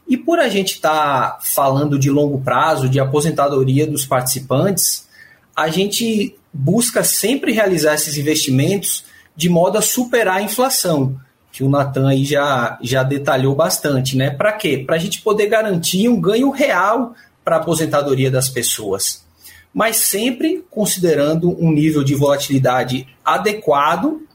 E 0.07 0.15
por 0.15 0.39
a 0.39 0.47
gente 0.47 0.75
estar 0.75 1.31
tá 1.31 1.39
falando 1.41 1.99
de 1.99 2.09
longo 2.09 2.39
prazo, 2.39 2.87
de 2.87 2.97
aposentadoria 2.97 3.85
dos 3.85 4.05
participantes, 4.05 5.05
a 5.53 5.67
gente 5.67 6.33
busca 6.53 7.03
sempre 7.03 7.51
realizar 7.51 7.95
esses 7.95 8.15
investimentos 8.15 9.03
de 9.35 9.49
modo 9.49 9.77
a 9.77 9.81
superar 9.81 10.37
a 10.37 10.41
inflação, 10.41 11.19
que 11.51 11.61
o 11.61 11.69
Natan 11.69 12.07
aí 12.07 12.23
já, 12.23 12.79
já 12.81 13.03
detalhou 13.03 13.53
bastante, 13.53 14.15
né? 14.15 14.29
Para 14.29 14.53
quê? 14.53 14.81
Para 14.85 14.95
a 14.95 14.99
gente 14.99 15.21
poder 15.21 15.47
garantir 15.47 16.07
um 16.07 16.21
ganho 16.21 16.51
real 16.51 17.13
para 17.43 17.57
a 17.57 17.59
aposentadoria 17.59 18.31
das 18.31 18.47
pessoas. 18.47 19.25
Mas 19.73 19.97
sempre 19.97 20.63
considerando 20.71 21.51
um 21.61 21.71
nível 21.71 22.03
de 22.03 22.15
volatilidade 22.15 23.07
adequado 23.25 24.26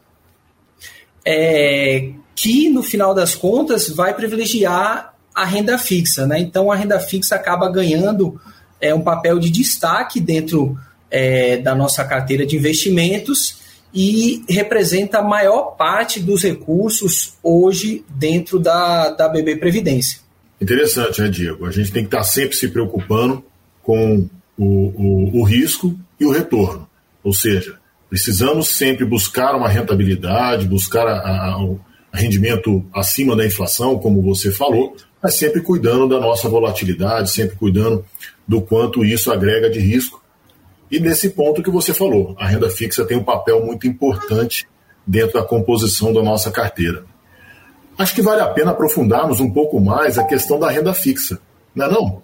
é, 1.25 2.11
que 2.35 2.69
no 2.69 2.83
final 2.83 3.15
das 3.15 3.35
contas 3.35 3.89
vai 3.89 4.15
privilegiar 4.15 5.15
a 5.35 5.45
renda 5.45 5.79
fixa, 5.79 6.27
né? 6.27 6.39
Então 6.39 6.71
a 6.71 6.77
renda 6.77 6.99
fixa 6.99 7.37
acaba 7.37 7.71
ganhando 7.71 8.41
é, 8.81 8.95
um 8.95 9.01
papel 9.01 9.39
de 9.39 9.51
destaque 9.51 10.21
dentro 10.21 10.79
é, 11.11 11.57
da 11.59 11.75
nossa 11.75 12.05
carteira 12.05 12.45
de 12.45 12.57
investimentos 12.57 13.61
e 13.95 14.43
representa 14.49 15.19
a 15.19 15.23
maior 15.23 15.77
parte 15.77 16.19
dos 16.19 16.43
recursos 16.43 17.35
hoje 17.43 18.05
dentro 18.09 18.59
da, 18.59 19.11
da 19.11 19.29
BB 19.29 19.57
Previdência. 19.57 20.21
Interessante, 20.61 21.21
né, 21.21 21.29
Diego? 21.29 21.67
A 21.67 21.71
gente 21.71 21.93
tem 21.93 22.03
que 22.03 22.09
estar 22.09 22.25
sempre 22.25 22.57
se 22.57 22.69
preocupando 22.69 23.45
com 23.83 24.29
o, 24.57 24.65
o, 24.65 25.41
o 25.41 25.45
risco 25.45 25.99
e 26.19 26.25
o 26.25 26.31
retorno. 26.31 26.89
Ou 27.23 27.35
seja, 27.35 27.79
Precisamos 28.13 28.69
sempre 28.69 29.07
buscar 29.07 29.55
uma 29.55 29.71
rentabilidade, 29.71 30.69
buscar 30.69 31.09
a 31.09 31.57
rendimento 32.13 32.85
acima 32.93 33.35
da 33.35 33.47
inflação, 33.47 33.99
como 33.99 34.21
você 34.21 34.53
falou, 34.53 34.95
mas 35.23 35.37
sempre 35.37 35.63
cuidando 35.63 36.07
da 36.07 36.21
nossa 36.21 36.47
volatilidade, 36.47 37.31
sempre 37.31 37.57
cuidando 37.57 38.05
do 38.47 38.61
quanto 38.61 39.03
isso 39.03 39.33
agrega 39.33 39.71
de 39.71 39.79
risco. 39.79 40.23
E 40.91 41.01
nesse 41.01 41.31
ponto 41.31 41.63
que 41.63 41.71
você 41.71 41.95
falou, 41.95 42.37
a 42.39 42.47
renda 42.47 42.69
fixa 42.69 43.03
tem 43.07 43.17
um 43.17 43.25
papel 43.25 43.65
muito 43.65 43.87
importante 43.87 44.69
dentro 45.07 45.41
da 45.41 45.43
composição 45.43 46.13
da 46.13 46.23
nossa 46.23 46.51
carteira. 46.51 47.07
Acho 47.97 48.15
que 48.15 48.21
vale 48.21 48.43
a 48.43 48.49
pena 48.49 48.73
aprofundarmos 48.73 49.41
um 49.41 49.51
pouco 49.51 49.81
mais 49.81 50.19
a 50.19 50.25
questão 50.25 50.59
da 50.59 50.71
renda 50.71 50.93
fixa, 50.93 51.41
não 51.75 51.87
é 51.87 51.91
não? 51.91 52.23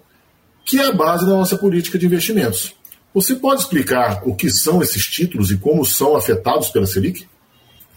Que 0.63 0.79
é 0.79 0.85
a 0.85 0.91
base 0.91 1.25
da 1.25 1.31
nossa 1.31 1.57
política 1.57 1.97
de 1.97 2.05
investimentos. 2.05 2.75
Você 3.13 3.35
pode 3.35 3.61
explicar 3.61 4.21
o 4.25 4.35
que 4.35 4.49
são 4.49 4.81
esses 4.81 5.03
títulos 5.05 5.49
e 5.51 5.57
como 5.57 5.83
são 5.83 6.15
afetados 6.15 6.69
pela 6.69 6.85
Selic? 6.85 7.27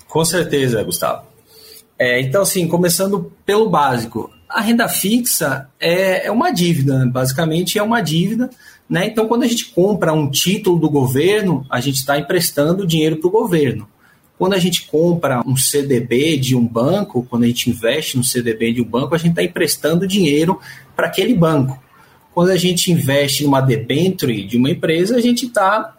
Com 0.08 0.24
certeza, 0.24 0.82
Gustavo. 0.82 1.26
É, 1.98 2.20
então, 2.20 2.42
assim, 2.42 2.66
começando 2.66 3.30
pelo 3.44 3.68
básico, 3.68 4.30
a 4.48 4.60
renda 4.60 4.88
fixa 4.88 5.68
é, 5.78 6.26
é 6.26 6.30
uma 6.30 6.50
dívida, 6.50 6.98
né? 6.98 7.10
basicamente 7.10 7.78
é 7.78 7.82
uma 7.82 8.00
dívida. 8.00 8.50
Né? 8.88 9.06
Então, 9.06 9.28
quando 9.28 9.42
a 9.42 9.46
gente 9.46 9.66
compra 9.66 10.12
um 10.12 10.30
título 10.30 10.78
do 10.78 10.90
governo, 10.90 11.66
a 11.70 11.80
gente 11.80 11.96
está 11.96 12.18
emprestando 12.18 12.86
dinheiro 12.86 13.16
para 13.16 13.28
o 13.28 13.30
governo. 13.30 13.88
Quando 14.38 14.54
a 14.54 14.58
gente 14.58 14.86
compra 14.86 15.42
um 15.46 15.56
CDB 15.56 16.36
de 16.36 16.56
um 16.56 16.66
banco, 16.66 17.26
quando 17.28 17.44
a 17.44 17.46
gente 17.46 17.70
investe 17.70 18.16
no 18.16 18.24
CDB 18.24 18.72
de 18.72 18.82
um 18.82 18.84
banco, 18.84 19.14
a 19.14 19.18
gente 19.18 19.30
está 19.30 19.42
emprestando 19.42 20.06
dinheiro 20.06 20.58
para 20.96 21.06
aquele 21.06 21.34
banco 21.34 21.81
quando 22.34 22.50
a 22.50 22.56
gente 22.56 22.90
investe 22.90 23.44
numa 23.44 23.60
debenture 23.60 24.44
de 24.44 24.56
uma 24.56 24.70
empresa, 24.70 25.16
a 25.16 25.20
gente 25.20 25.46
está 25.46 25.96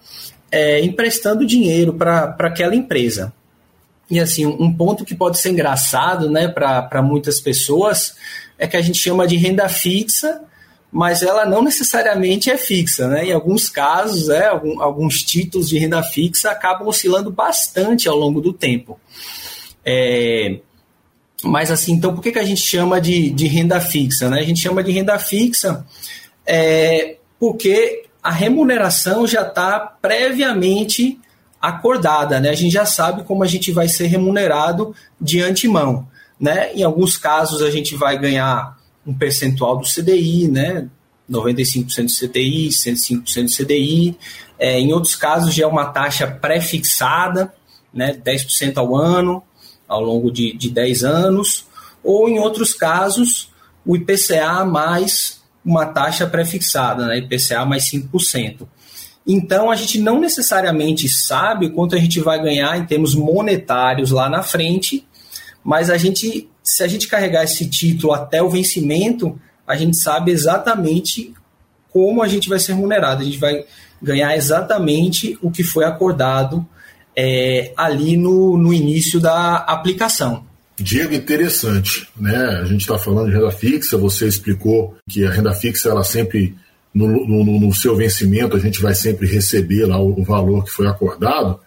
é, 0.51 0.81
emprestando 0.81 1.45
dinheiro 1.45 1.93
para 1.93 2.35
aquela 2.39 2.75
empresa. 2.75 3.33
E 4.09 4.19
assim, 4.19 4.45
um 4.45 4.71
ponto 4.71 5.05
que 5.05 5.15
pode 5.15 5.39
ser 5.39 5.49
engraçado 5.49 6.29
né, 6.29 6.47
para 6.47 7.01
muitas 7.01 7.39
pessoas 7.39 8.15
é 8.57 8.67
que 8.67 8.77
a 8.77 8.81
gente 8.81 8.97
chama 8.97 9.25
de 9.25 9.35
renda 9.37 9.67
fixa, 9.69 10.41
mas 10.91 11.23
ela 11.23 11.45
não 11.45 11.63
necessariamente 11.63 12.51
é 12.51 12.57
fixa. 12.57 13.07
Né? 13.07 13.25
Em 13.25 13.31
alguns 13.31 13.69
casos, 13.69 14.29
é, 14.29 14.47
algum, 14.47 14.81
alguns 14.81 15.23
títulos 15.23 15.69
de 15.69 15.79
renda 15.79 16.03
fixa 16.03 16.51
acabam 16.51 16.87
oscilando 16.87 17.31
bastante 17.31 18.07
ao 18.07 18.15
longo 18.15 18.41
do 18.41 18.53
tempo. 18.53 18.99
É, 19.85 20.59
mas 21.43 21.71
assim, 21.71 21.93
então 21.93 22.13
por 22.13 22.21
que, 22.21 22.31
que 22.31 22.39
a 22.39 22.45
gente 22.45 22.61
chama 22.61 23.01
de, 23.01 23.29
de 23.31 23.47
renda 23.47 23.81
fixa? 23.81 24.29
Né? 24.29 24.39
A 24.39 24.43
gente 24.43 24.61
chama 24.61 24.83
de 24.83 24.91
renda 24.91 25.17
fixa 25.17 25.85
é, 26.45 27.17
porque 27.39 28.05
a 28.21 28.31
remuneração 28.31 29.27
já 29.27 29.41
está 29.41 29.79
previamente 29.79 31.19
acordada, 31.61 32.39
né? 32.39 32.49
A 32.49 32.55
gente 32.55 32.73
já 32.73 32.85
sabe 32.85 33.23
como 33.23 33.43
a 33.43 33.47
gente 33.47 33.71
vai 33.71 33.87
ser 33.87 34.07
remunerado 34.07 34.95
de 35.19 35.41
antemão, 35.41 36.07
né? 36.39 36.73
Em 36.73 36.83
alguns 36.83 37.17
casos 37.17 37.61
a 37.61 37.69
gente 37.69 37.95
vai 37.95 38.17
ganhar 38.17 38.77
um 39.05 39.13
percentual 39.13 39.77
do 39.77 39.87
CDI, 39.87 40.47
né? 40.47 40.87
95% 41.29 42.05
do 42.05 42.27
CDI, 42.27 42.69
105% 42.69 43.43
do 43.43 43.65
CDI. 43.65 44.17
É, 44.59 44.79
em 44.79 44.93
outros 44.93 45.15
casos 45.15 45.53
já 45.53 45.63
é 45.63 45.67
uma 45.67 45.85
taxa 45.85 46.27
pré-fixada, 46.27 47.53
né? 47.93 48.13
10% 48.13 48.77
ao 48.77 48.95
ano, 48.95 49.43
ao 49.87 50.01
longo 50.01 50.31
de, 50.31 50.53
de 50.57 50.69
10 50.69 51.03
anos. 51.03 51.65
Ou 52.03 52.27
em 52.27 52.39
outros 52.39 52.73
casos, 52.73 53.49
o 53.85 53.95
IPCA 53.95 54.65
mais 54.65 55.42
uma 55.65 55.85
taxa 55.85 56.27
pré-fixada, 56.27 57.07
né? 57.07 57.17
IPCA 57.19 57.65
mais 57.65 57.89
5%. 57.89 58.67
Então, 59.25 59.71
a 59.71 59.75
gente 59.75 59.99
não 59.99 60.19
necessariamente 60.19 61.07
sabe 61.07 61.69
quanto 61.69 61.95
a 61.95 61.99
gente 61.99 62.19
vai 62.19 62.41
ganhar 62.41 62.77
em 62.77 62.85
termos 62.85 63.15
monetários 63.15 64.11
lá 64.11 64.29
na 64.29 64.43
frente, 64.43 65.07
mas 65.63 65.89
a 65.89 65.97
gente, 65.97 66.49
se 66.61 66.83
a 66.83 66.87
gente 66.87 67.07
carregar 67.07 67.43
esse 67.43 67.69
título 67.69 68.13
até 68.13 68.43
o 68.43 68.49
vencimento, 68.49 69.39
a 69.65 69.77
gente 69.77 69.97
sabe 69.97 70.31
exatamente 70.31 71.33
como 71.91 72.21
a 72.21 72.27
gente 72.27 72.49
vai 72.49 72.59
ser 72.59 72.73
remunerado. 72.73 73.21
A 73.21 73.25
gente 73.25 73.37
vai 73.37 73.63
ganhar 74.01 74.35
exatamente 74.35 75.37
o 75.41 75.49
que 75.49 75.63
foi 75.63 75.85
acordado 75.85 76.67
é, 77.15 77.71
ali 77.77 78.17
no, 78.17 78.57
no 78.57 78.73
início 78.73 79.21
da 79.21 79.57
aplicação. 79.57 80.45
Diego, 80.79 81.13
interessante, 81.13 82.07
né? 82.19 82.35
A 82.61 82.65
gente 82.65 82.81
está 82.81 82.97
falando 82.97 83.29
de 83.29 83.35
renda 83.35 83.51
fixa, 83.51 83.97
você 83.97 84.27
explicou 84.27 84.95
que 85.07 85.23
a 85.25 85.31
renda 85.31 85.53
fixa 85.53 85.89
ela 85.89 86.03
sempre 86.03 86.55
no, 86.93 87.07
no, 87.07 87.59
no, 87.59 87.73
seu 87.73 87.95
vencimento 87.95 88.55
a 88.55 88.59
gente 88.59 88.81
vai 88.81 88.93
sempre 88.93 89.27
receber 89.27 89.85
lá 89.85 89.99
o, 89.99 90.23
valor 90.23 90.63
que 90.63 90.71
foi 90.71 90.87
acordado, 90.87 91.59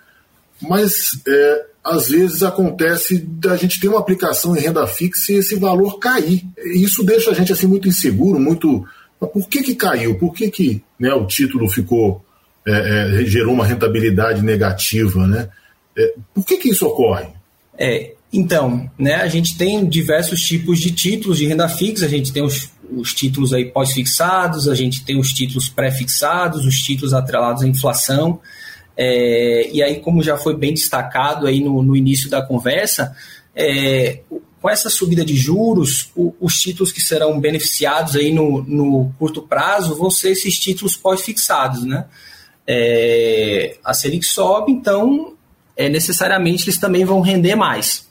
mas 0.61 1.21
é, 1.27 1.65
às 1.85 2.09
vezes 2.09 2.43
acontece 2.43 3.19
da 3.19 3.57
gente 3.57 3.81
ter 3.81 3.89
uma 3.89 3.99
aplicação 3.99 4.57
em 4.57 4.61
renda 4.61 4.87
fixa 4.87 5.33
e 5.33 5.37
esse 5.37 5.57
valor 5.57 5.99
cair. 5.99 6.45
Isso 6.75 7.05
deixa 7.05 7.31
a 7.31 7.35
gente 7.35 7.53
assim 7.53 7.67
muito 7.67 7.89
inseguro, 7.89 8.41
muito. 8.41 8.85
Por 9.19 9.49
que, 9.49 9.63
que 9.63 9.75
caiu? 9.75 10.19
Por 10.19 10.33
que, 10.33 10.51
que 10.51 10.83
né, 10.99 11.13
o 11.15 11.27
título 11.27 11.69
ficou 11.69 12.25
é, 12.67 13.21
é, 13.21 13.25
gerou 13.25 13.55
uma 13.55 13.65
rentabilidade 13.65 14.43
negativa, 14.43 15.27
né? 15.27 15.49
É, 15.97 16.15
por 16.35 16.45
que, 16.45 16.59
que 16.59 16.71
isso 16.71 16.85
ocorre? 16.85 17.29
É, 17.79 18.16
então, 18.39 18.91
né, 18.99 19.17
a 19.17 19.29
gente 19.29 19.57
tem 19.57 19.89
diversos 19.89 20.43
tipos 20.43 20.79
de 20.81 20.91
títulos 20.91 21.39
de 21.39 21.47
renda 21.47 21.69
fixa, 21.69 22.07
a 22.07 22.09
gente 22.09 22.33
tem 22.33 22.43
os, 22.43 22.71
os 22.91 23.15
títulos 23.15 23.53
aí 23.53 23.67
pós-fixados, 23.67 24.69
a 24.69 24.75
gente 24.75 25.05
tem 25.05 25.19
os 25.19 25.33
títulos 25.33 25.69
pré-fixados, 25.69 26.65
os 26.65 26.79
títulos 26.79 27.15
atrelados 27.15 27.63
à 27.63 27.67
inflação. 27.67 28.41
É, 28.97 29.71
e 29.73 29.83
aí, 29.83 30.01
como 30.01 30.23
já 30.23 30.37
foi 30.37 30.57
bem 30.57 30.73
destacado 30.73 31.47
aí 31.47 31.61
no, 31.61 31.83
no 31.83 31.97
início 31.97 32.31
da 32.31 32.41
conversa, 32.41 33.15
é, 33.55 34.21
com 34.61 34.71
essa 34.71 34.91
subida 34.91 35.25
de 35.25 35.37
juros, 35.37 36.11
o, 36.17 36.35
os 36.41 36.55
títulos 36.55 36.93
que 36.93 37.01
serão 37.01 37.39
beneficiados 37.39 38.17
aí 38.17 38.33
no, 38.33 38.63
no 38.63 39.13
curto 39.19 39.43
prazo 39.43 39.95
vão 39.95 40.11
ser 40.11 40.31
esses 40.31 40.59
títulos 40.59 40.97
pós-fixados, 40.97 41.85
né? 41.85 42.07
É, 42.67 43.77
a 43.85 43.95
Selic 43.95 44.27
sobe, 44.27 44.73
então 44.73 45.35
é, 45.77 45.89
necessariamente 45.89 46.65
eles 46.65 46.81
também 46.81 47.05
vão 47.05 47.21
render 47.21 47.55
mais. 47.55 48.06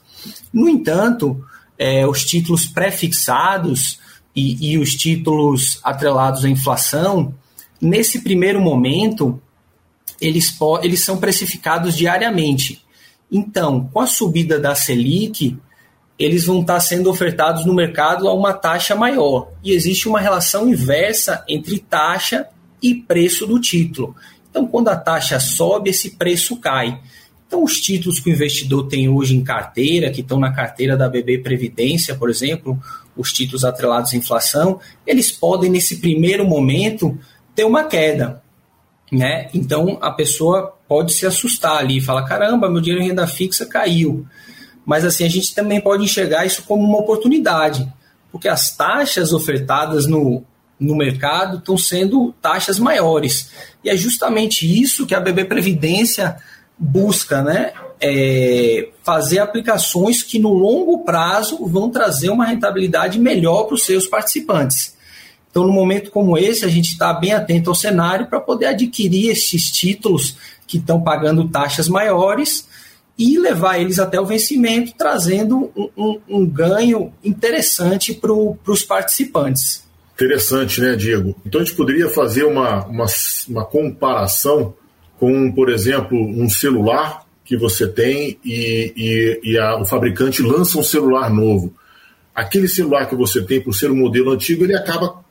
No 0.56 0.70
entanto, 0.70 1.44
é, 1.78 2.06
os 2.06 2.24
títulos 2.24 2.64
pré-fixados 2.64 4.00
e, 4.34 4.72
e 4.72 4.78
os 4.78 4.94
títulos 4.94 5.78
atrelados 5.84 6.46
à 6.46 6.48
inflação, 6.48 7.34
nesse 7.78 8.22
primeiro 8.22 8.58
momento, 8.58 9.38
eles, 10.18 10.56
eles 10.82 11.04
são 11.04 11.18
precificados 11.18 11.94
diariamente. 11.94 12.82
Então, 13.30 13.86
com 13.92 14.00
a 14.00 14.06
subida 14.06 14.58
da 14.58 14.74
Selic, 14.74 15.58
eles 16.18 16.46
vão 16.46 16.62
estar 16.62 16.80
sendo 16.80 17.10
ofertados 17.10 17.66
no 17.66 17.74
mercado 17.74 18.26
a 18.26 18.32
uma 18.32 18.54
taxa 18.54 18.94
maior. 18.94 19.50
E 19.62 19.72
existe 19.72 20.08
uma 20.08 20.20
relação 20.20 20.66
inversa 20.70 21.44
entre 21.46 21.80
taxa 21.80 22.48
e 22.80 22.94
preço 22.94 23.46
do 23.46 23.60
título. 23.60 24.16
Então, 24.48 24.66
quando 24.66 24.88
a 24.88 24.96
taxa 24.96 25.38
sobe, 25.38 25.90
esse 25.90 26.12
preço 26.12 26.56
cai. 26.56 26.98
Então, 27.46 27.62
os 27.62 27.80
títulos 27.80 28.18
que 28.18 28.30
o 28.30 28.32
investidor 28.32 28.88
tem 28.88 29.08
hoje 29.08 29.36
em 29.36 29.44
carteira, 29.44 30.10
que 30.10 30.20
estão 30.20 30.38
na 30.38 30.52
carteira 30.52 30.96
da 30.96 31.08
BB 31.08 31.38
Previdência, 31.38 32.14
por 32.14 32.28
exemplo, 32.28 32.78
os 33.16 33.32
títulos 33.32 33.64
atrelados 33.64 34.12
à 34.12 34.16
inflação, 34.16 34.80
eles 35.06 35.30
podem, 35.30 35.70
nesse 35.70 36.00
primeiro 36.00 36.44
momento, 36.44 37.16
ter 37.54 37.64
uma 37.64 37.84
queda 37.84 38.42
né? 39.10 39.48
Então 39.54 39.98
a 40.00 40.10
pessoa 40.10 40.74
pode 40.88 41.12
se 41.12 41.26
assustar 41.26 41.78
ali 41.78 41.98
e 41.98 42.00
falar: 42.02 42.24
caramba, 42.24 42.68
meu 42.68 42.80
dinheiro 42.80 43.04
em 43.04 43.08
renda 43.08 43.26
fixa 43.26 43.66
caiu. 43.66 44.26
Mas 44.84 45.04
assim, 45.04 45.24
a 45.24 45.28
gente 45.28 45.54
também 45.54 45.80
pode 45.80 46.04
enxergar 46.04 46.46
isso 46.46 46.62
como 46.62 46.84
uma 46.84 46.98
oportunidade, 46.98 47.90
porque 48.30 48.48
as 48.48 48.76
taxas 48.76 49.32
ofertadas 49.32 50.06
no, 50.06 50.44
no 50.78 50.96
mercado 50.96 51.58
estão 51.58 51.76
sendo 51.76 52.32
taxas 52.40 52.78
maiores. 52.78 53.50
E 53.82 53.90
é 53.90 53.96
justamente 53.96 54.64
isso 54.80 55.06
que 55.06 55.14
a 55.14 55.20
BB 55.20 55.46
Previdência 55.46 56.36
busca, 56.78 57.42
né? 57.42 57.72
É 58.00 58.88
fazer 59.02 59.38
aplicações 59.38 60.22
que 60.22 60.38
no 60.38 60.52
longo 60.52 61.04
prazo 61.04 61.64
vão 61.66 61.90
trazer 61.90 62.28
uma 62.28 62.44
rentabilidade 62.44 63.18
melhor 63.18 63.64
para 63.64 63.74
os 63.74 63.84
seus 63.84 64.06
participantes. 64.06 64.94
Então, 65.50 65.66
no 65.66 65.72
momento 65.72 66.10
como 66.10 66.36
esse, 66.36 66.66
a 66.66 66.68
gente 66.68 66.92
está 66.92 67.14
bem 67.14 67.32
atento 67.32 67.70
ao 67.70 67.74
cenário 67.74 68.26
para 68.26 68.40
poder 68.40 68.66
adquirir 68.66 69.30
esses 69.30 69.70
títulos 69.70 70.36
que 70.66 70.76
estão 70.76 71.00
pagando 71.00 71.48
taxas 71.48 71.88
maiores 71.88 72.68
e 73.18 73.38
levar 73.38 73.78
eles 73.78 73.98
até 73.98 74.20
o 74.20 74.26
vencimento, 74.26 74.92
trazendo 74.98 75.72
um, 75.74 75.88
um, 75.96 76.20
um 76.28 76.46
ganho 76.46 77.12
interessante 77.24 78.12
para 78.12 78.32
os 78.32 78.82
participantes. 78.82 79.82
Interessante, 80.14 80.80
né, 80.80 80.94
Diego? 80.94 81.34
Então 81.44 81.60
a 81.60 81.64
gente 81.64 81.76
poderia 81.76 82.08
fazer 82.10 82.44
uma, 82.44 82.84
uma, 82.86 83.06
uma 83.48 83.64
comparação 83.64 84.74
com, 85.18 85.50
por 85.52 85.70
exemplo, 85.70 86.18
um 86.18 86.48
celular 86.48 87.24
que 87.44 87.56
você 87.56 87.86
tem 87.86 88.38
e, 88.44 88.92
e, 88.96 89.52
e 89.52 89.58
a, 89.58 89.76
o 89.80 89.84
fabricante 89.84 90.42
lança 90.42 90.78
um 90.78 90.82
celular 90.82 91.30
novo. 91.30 91.74
Aquele 92.34 92.68
celular 92.68 93.08
que 93.08 93.14
você 93.14 93.42
tem, 93.42 93.60
por 93.60 93.72
ser 93.72 93.90
um 93.90 93.96
modelo 93.96 94.32
antigo, 94.32 94.64
ele 94.64 94.76
acaba 94.76 95.24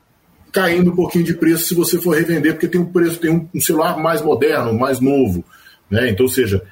caindo 0.52 0.92
um 0.92 0.96
pouquinho 0.96 1.26
de 1.26 1.34
preço 1.34 1.66
se 1.66 1.76
você 1.76 2.00
for 2.00 2.16
revender, 2.16 2.54
porque 2.54 2.68
tem 2.68 2.80
um 2.80 2.92
preço, 2.92 3.20
tem 3.20 3.30
um, 3.30 3.48
um 3.54 3.60
celular 3.60 3.98
mais 3.98 4.22
moderno, 4.22 4.74
mais 4.74 5.00
novo. 5.00 5.44
Né? 5.90 6.10
Então, 6.10 6.26
ou 6.26 6.32
seja, 6.32 6.64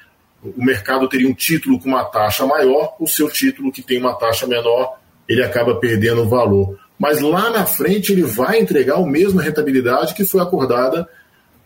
o 0.42 0.64
mercado 0.64 1.08
teria 1.08 1.28
um 1.28 1.34
título 1.34 1.78
com 1.78 1.90
uma 1.90 2.04
taxa 2.04 2.46
maior, 2.46 2.96
o 2.98 3.06
seu 3.06 3.28
título 3.30 3.70
que 3.70 3.82
tem 3.82 3.98
uma 3.98 4.14
taxa 4.14 4.46
menor, 4.46 4.98
ele 5.28 5.42
acaba 5.42 5.76
perdendo 5.76 6.28
valor. 6.28 6.78
Mas 6.98 7.20
lá 7.20 7.50
na 7.50 7.66
frente 7.66 8.12
ele 8.12 8.22
vai 8.22 8.60
entregar 8.60 8.96
a 8.96 9.06
mesma 9.06 9.42
rentabilidade 9.42 10.14
que 10.14 10.24
foi 10.24 10.40
acordada 10.40 11.08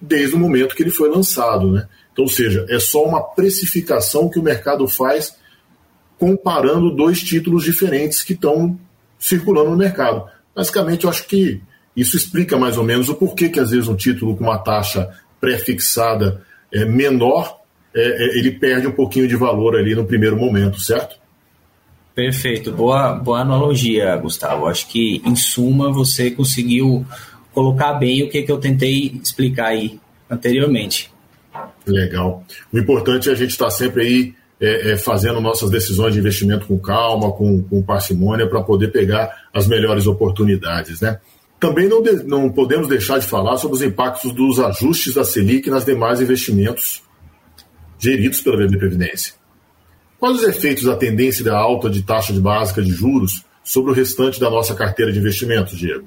desde 0.00 0.34
o 0.34 0.38
momento 0.38 0.74
que 0.74 0.82
ele 0.82 0.90
foi 0.90 1.08
lançado. 1.08 1.70
Né? 1.72 1.88
Então, 2.12 2.24
ou 2.24 2.30
seja, 2.30 2.66
é 2.68 2.78
só 2.78 3.04
uma 3.04 3.22
precificação 3.22 4.28
que 4.28 4.38
o 4.38 4.42
mercado 4.42 4.87
faz 4.87 5.37
comparando 6.18 6.94
dois 6.94 7.20
títulos 7.20 7.64
diferentes 7.64 8.22
que 8.22 8.32
estão 8.32 8.78
circulando 9.18 9.70
no 9.70 9.76
mercado. 9.76 10.28
Basicamente, 10.54 11.04
eu 11.04 11.11
acho 11.11 11.26
que 11.26 11.61
isso 11.96 12.16
explica 12.16 12.56
mais 12.56 12.76
ou 12.76 12.84
menos 12.84 13.08
o 13.08 13.14
porquê 13.14 13.48
que 13.48 13.61
às 13.61 13.70
vezes 13.70 13.88
um 13.88 13.96
título 13.96 14.37
com 14.37 14.44
uma 14.44 14.58
taxa 14.58 15.11
pré-fixada 15.40 16.44
é, 16.72 16.84
menor, 16.84 17.61
é, 17.94 18.00
é, 18.00 18.38
ele 18.38 18.52
perde 18.52 18.87
um 18.87 18.92
pouquinho 18.92 19.28
de 19.28 19.37
valor 19.37 19.76
ali 19.76 19.94
no 19.94 20.04
primeiro 20.04 20.37
momento, 20.37 20.80
certo? 20.80 21.16
Perfeito, 22.14 22.72
boa, 22.72 23.12
boa 23.14 23.40
analogia, 23.40 24.16
Gustavo. 24.16 24.66
Acho 24.66 24.88
que, 24.88 25.22
em 25.24 25.37
suma, 25.37 25.92
você 25.92 26.32
conseguiu 26.32 27.06
colocar 27.59 27.94
bem 27.94 28.23
o 28.23 28.29
que, 28.29 28.44
que 28.44 28.53
eu 28.53 28.59
tentei 28.59 29.18
explicar 29.21 29.71
aí 29.71 29.99
anteriormente. 30.31 31.11
Legal. 31.85 32.44
O 32.73 32.79
importante 32.79 33.29
é 33.29 33.33
a 33.33 33.35
gente 33.35 33.51
estar 33.51 33.68
sempre 33.71 34.03
aí 34.03 34.35
é, 34.61 34.92
é, 34.92 34.97
fazendo 34.97 35.40
nossas 35.40 35.68
decisões 35.68 36.14
de 36.14 36.21
investimento 36.21 36.68
com 36.68 36.79
calma, 36.79 37.33
com, 37.33 37.61
com 37.64 37.83
parcimônia, 37.83 38.49
para 38.49 38.62
poder 38.62 38.92
pegar 38.92 39.49
as 39.53 39.66
melhores 39.66 40.07
oportunidades, 40.07 41.01
né? 41.01 41.18
Também 41.59 41.88
não, 41.88 42.01
de, 42.01 42.23
não 42.23 42.49
podemos 42.49 42.87
deixar 42.87 43.18
de 43.18 43.27
falar 43.27 43.57
sobre 43.57 43.77
os 43.77 43.83
impactos 43.83 44.33
dos 44.33 44.61
ajustes 44.61 45.14
da 45.14 45.25
Selic 45.25 45.68
nas 45.68 45.85
demais 45.85 46.21
investimentos 46.21 47.03
geridos 47.99 48.40
pela 48.40 48.57
BB 48.57 48.79
Previdência. 48.79 49.35
Quais 50.21 50.37
os 50.37 50.44
efeitos 50.44 50.85
da 50.85 50.94
tendência 50.94 51.44
da 51.44 51.59
alta 51.59 51.90
de 51.90 52.03
taxa 52.03 52.33
de 52.33 52.40
básica 52.40 52.81
de 52.81 52.92
juros 52.92 53.44
sobre 53.64 53.90
o 53.90 53.94
restante 53.94 54.38
da 54.38 54.49
nossa 54.49 54.77
carteira 54.77 55.11
de 55.11 55.18
investimentos, 55.18 55.77
Diego? 55.77 56.07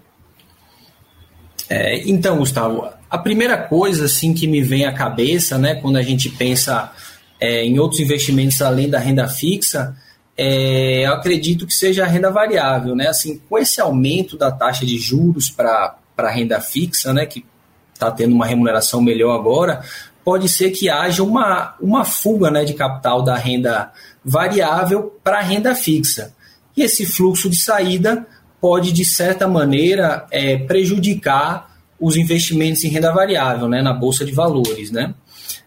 É, 1.74 2.02
então, 2.06 2.36
Gustavo, 2.36 2.90
a 3.10 3.18
primeira 3.18 3.58
coisa 3.58 4.04
assim 4.04 4.34
que 4.34 4.46
me 4.46 4.62
vem 4.62 4.84
à 4.84 4.92
cabeça, 4.92 5.58
né, 5.58 5.76
quando 5.76 5.96
a 5.96 6.02
gente 6.02 6.28
pensa 6.28 6.92
é, 7.40 7.64
em 7.64 7.80
outros 7.80 8.02
investimentos 8.02 8.62
além 8.62 8.90
da 8.90 9.00
renda 9.00 9.26
fixa, 9.30 9.96
é, 10.38 11.06
eu 11.08 11.14
acredito 11.14 11.66
que 11.66 11.74
seja 11.74 12.04
a 12.04 12.08
renda 12.08 12.30
variável, 12.30 12.94
né? 12.94 13.08
Assim, 13.08 13.42
com 13.48 13.58
esse 13.58 13.80
aumento 13.80 14.38
da 14.38 14.52
taxa 14.52 14.86
de 14.86 14.98
juros 14.98 15.50
para 15.50 15.96
a 16.18 16.30
renda 16.30 16.60
fixa, 16.60 17.14
né, 17.14 17.26
que 17.26 17.46
está 17.94 18.12
tendo 18.12 18.36
uma 18.36 18.46
remuneração 18.46 19.02
melhor 19.02 19.34
agora, 19.34 19.82
pode 20.26 20.50
ser 20.50 20.72
que 20.72 20.90
haja 20.90 21.24
uma, 21.24 21.74
uma 21.80 22.04
fuga 22.04 22.52
né, 22.52 22.66
de 22.66 22.74
capital 22.74 23.24
da 23.24 23.38
renda 23.38 23.94
variável 24.26 25.18
para 25.24 25.38
a 25.38 25.42
renda 25.42 25.74
fixa. 25.74 26.34
E 26.76 26.84
esse 26.84 27.06
fluxo 27.06 27.50
de 27.50 27.56
saída 27.56 28.28
pode, 28.62 28.94
de 28.94 29.04
certa 29.04 29.48
maneira, 29.48 30.28
é, 30.32 30.56
prejudicar 30.56 31.76
os 32.00 32.16
investimentos 32.16 32.84
em 32.84 32.90
renda 32.90 33.12
variável 33.12 33.68
né, 33.68 33.82
na 33.82 33.92
Bolsa 33.92 34.24
de 34.24 34.32
Valores. 34.32 34.92
Né? 34.92 35.14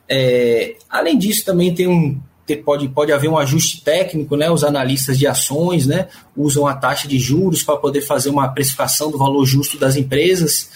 É, 0.08 0.76
além 0.88 1.18
disso, 1.18 1.44
também 1.44 1.74
tem 1.74 1.88
um, 1.88 2.18
pode, 2.64 2.88
pode 2.88 3.12
haver 3.12 3.28
um 3.28 3.38
ajuste 3.38 3.82
técnico, 3.82 4.36
né? 4.36 4.50
Os 4.50 4.62
analistas 4.62 5.18
de 5.18 5.26
ações 5.26 5.86
né, 5.86 6.08
usam 6.36 6.66
a 6.66 6.74
taxa 6.74 7.08
de 7.08 7.18
juros 7.18 7.62
para 7.62 7.76
poder 7.76 8.02
fazer 8.02 8.28
uma 8.28 8.48
precificação 8.48 9.10
do 9.10 9.16
valor 9.16 9.46
justo 9.46 9.78
das 9.78 9.96
empresas. 9.96 10.68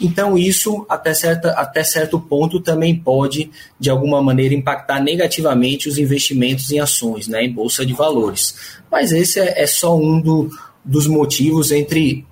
Então, 0.00 0.36
isso, 0.36 0.84
até, 0.88 1.14
certa, 1.14 1.50
até 1.52 1.82
certo 1.82 2.20
ponto, 2.20 2.60
também 2.60 2.94
pode, 2.94 3.50
de 3.80 3.88
alguma 3.88 4.22
maneira, 4.22 4.54
impactar 4.54 5.00
negativamente 5.00 5.88
os 5.88 5.98
investimentos 5.98 6.70
em 6.70 6.78
ações, 6.78 7.26
né, 7.26 7.42
em 7.42 7.52
bolsa 7.52 7.84
de 7.84 7.94
valores. 7.94 8.54
Mas 8.90 9.10
esse 9.10 9.40
é, 9.40 9.62
é 9.62 9.66
só 9.66 9.96
um 9.96 10.20
do, 10.20 10.50
dos 10.86 11.06
motivos 11.06 11.72
entre 11.72 12.24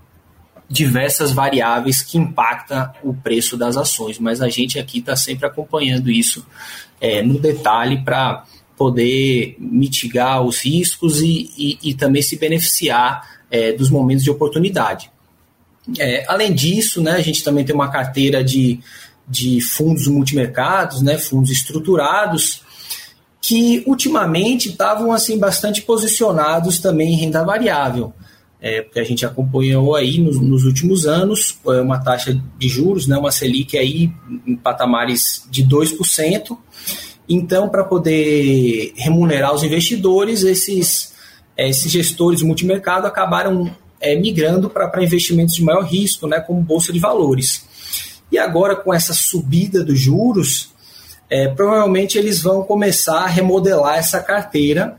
diversas 0.70 1.32
variáveis 1.32 2.00
que 2.00 2.16
impactam 2.16 2.90
o 3.02 3.12
preço 3.12 3.56
das 3.56 3.76
ações. 3.76 4.18
Mas 4.18 4.40
a 4.40 4.48
gente 4.48 4.78
aqui 4.78 4.98
está 4.98 5.16
sempre 5.16 5.46
acompanhando 5.46 6.10
isso 6.10 6.46
é, 7.00 7.22
no 7.22 7.38
detalhe 7.38 8.02
para 8.02 8.44
poder 8.76 9.56
mitigar 9.58 10.42
os 10.42 10.60
riscos 10.60 11.20
e, 11.20 11.50
e, 11.58 11.78
e 11.90 11.94
também 11.94 12.22
se 12.22 12.36
beneficiar 12.36 13.28
é, 13.50 13.72
dos 13.72 13.90
momentos 13.90 14.24
de 14.24 14.30
oportunidade. 14.30 15.10
É, 15.98 16.24
além 16.26 16.52
disso, 16.52 17.02
né, 17.02 17.12
a 17.12 17.20
gente 17.20 17.44
também 17.44 17.64
tem 17.64 17.74
uma 17.74 17.90
carteira 17.90 18.42
de, 18.42 18.80
de 19.28 19.60
fundos 19.60 20.08
multimercados, 20.08 21.02
né, 21.02 21.18
fundos 21.18 21.50
estruturados, 21.50 22.62
que 23.40 23.84
ultimamente 23.86 24.70
estavam 24.70 25.12
assim 25.12 25.38
bastante 25.38 25.82
posicionados 25.82 26.78
também 26.78 27.12
em 27.12 27.16
renda 27.16 27.44
variável. 27.44 28.12
É, 28.66 28.80
porque 28.80 28.98
a 28.98 29.04
gente 29.04 29.26
acompanhou 29.26 29.94
aí 29.94 30.18
nos, 30.18 30.40
nos, 30.40 30.64
últimos 30.64 31.06
anos 31.06 31.58
é, 31.66 31.82
uma 31.82 32.02
taxa 32.02 32.32
de 32.58 32.66
juros, 32.66 33.06
né, 33.06 33.14
uma 33.14 33.30
Selic 33.30 33.76
aí 33.76 34.10
em 34.46 34.56
patamares 34.56 35.46
de 35.50 35.62
2%. 35.66 36.56
Então, 37.28 37.68
para 37.68 37.84
poder 37.84 38.94
remunerar 38.96 39.54
os 39.54 39.62
investidores, 39.62 40.44
esses, 40.44 41.12
é, 41.54 41.68
esses 41.68 41.92
gestores 41.92 42.40
multimercado 42.40 43.06
acabaram 43.06 43.70
é, 44.00 44.16
migrando 44.16 44.70
para 44.70 45.04
investimentos 45.04 45.56
de 45.56 45.62
maior 45.62 45.84
risco, 45.84 46.26
né, 46.26 46.40
como 46.40 46.62
bolsa 46.62 46.90
de 46.90 46.98
valores. 46.98 47.66
E 48.32 48.38
agora, 48.38 48.74
com 48.74 48.94
essa 48.94 49.12
subida 49.12 49.84
dos 49.84 50.00
juros, 50.00 50.70
é, 51.28 51.48
provavelmente 51.48 52.16
eles 52.16 52.40
vão 52.40 52.62
começar 52.62 53.24
a 53.24 53.26
remodelar 53.26 53.98
essa 53.98 54.20
carteira 54.22 54.96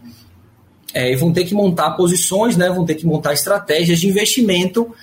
é, 0.96 1.12
e 1.12 1.16
vão 1.18 1.34
ter 1.34 1.44
que 1.44 1.54
montar 1.54 1.92
posições, 1.92 2.56
né, 2.56 2.70
vão 2.70 2.86
ter 2.86 2.96
que 2.96 3.06
montar 3.06 3.34
estratégias 3.34 4.00
de 4.00 4.08
investimento 4.08 4.96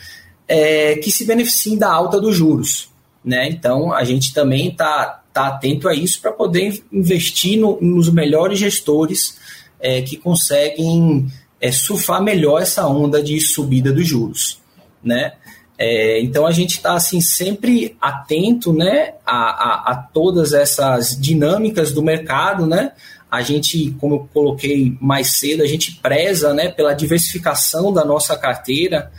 é, 0.48 0.96
que 0.96 1.10
se 1.10 1.26
beneficiem 1.26 1.76
da 1.76 1.92
alta 1.92 2.18
dos 2.18 2.34
juros. 2.34 2.88
Né? 3.22 3.50
Então, 3.50 3.92
a 3.92 4.02
gente 4.02 4.32
também 4.32 4.70
está 4.70 5.22
tá 5.34 5.48
atento 5.48 5.86
a 5.88 5.94
isso 5.94 6.20
para 6.20 6.32
poder 6.32 6.82
investir 6.90 7.58
no, 7.58 7.78
nos 7.80 8.08
melhores 8.08 8.58
gestores 8.58 9.38
é, 9.78 10.00
que 10.00 10.16
conseguem 10.16 11.26
é, 11.60 11.70
surfar 11.70 12.22
melhor 12.22 12.62
essa 12.62 12.86
onda 12.86 13.22
de 13.22 13.38
subida 13.38 13.92
dos 13.92 14.06
juros, 14.06 14.60
né? 15.02 15.34
É, 15.78 16.20
então 16.20 16.46
a 16.46 16.52
gente 16.52 16.76
está 16.76 16.94
assim 16.94 17.20
sempre 17.20 17.96
atento, 18.00 18.72
né, 18.72 19.14
a, 19.26 19.36
a, 19.36 19.92
a, 19.92 19.96
todas 19.96 20.52
essas 20.52 21.18
dinâmicas 21.18 21.92
do 21.92 22.02
mercado, 22.02 22.66
né? 22.66 22.92
A 23.30 23.40
gente, 23.40 23.90
como 23.98 24.14
eu 24.14 24.28
coloquei 24.32 24.96
mais 25.00 25.38
cedo, 25.38 25.62
a 25.62 25.66
gente 25.66 25.98
preza, 26.02 26.52
né, 26.52 26.68
pela 26.68 26.92
diversificação 26.92 27.92
da 27.92 28.04
nossa 28.04 28.36
carteira. 28.36 29.10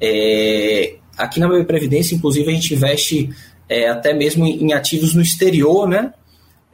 É, 0.00 0.96
aqui 1.16 1.38
na 1.38 1.48
BB 1.48 1.64
Previdência, 1.64 2.14
inclusive, 2.14 2.50
a 2.50 2.54
gente 2.54 2.74
investe 2.74 3.30
é, 3.68 3.88
até 3.88 4.12
mesmo 4.12 4.44
em 4.44 4.72
ativos 4.72 5.14
no 5.14 5.22
exterior, 5.22 5.88
né? 5.88 6.12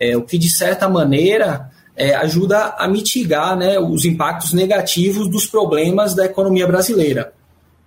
É, 0.01 0.17
o 0.17 0.23
que 0.23 0.39
de 0.39 0.49
certa 0.49 0.89
maneira 0.89 1.71
é, 1.97 2.15
ajuda 2.15 2.75
a 2.79 2.87
mitigar 2.87 3.57
né, 3.57 3.79
os 3.79 4.05
impactos 4.05 4.53
negativos 4.53 5.29
dos 5.29 5.47
problemas 5.47 6.15
da 6.15 6.27
economia 6.27 6.67
brasileira. 6.67 7.33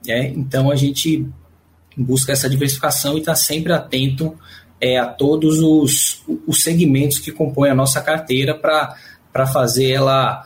Né? 0.05 0.33
Então 0.35 0.71
a 0.71 0.75
gente 0.75 1.25
busca 1.97 2.31
essa 2.31 2.49
diversificação 2.49 3.15
e 3.15 3.19
está 3.19 3.35
sempre 3.35 3.73
atento 3.73 4.37
é, 4.81 4.97
a 4.97 5.05
todos 5.05 5.59
os, 5.59 6.23
os 6.47 6.63
segmentos 6.63 7.19
que 7.19 7.31
compõem 7.31 7.69
a 7.69 7.75
nossa 7.75 8.01
carteira 8.01 8.55
para 8.55 9.47
fazer 9.47 9.91
ela 9.91 10.45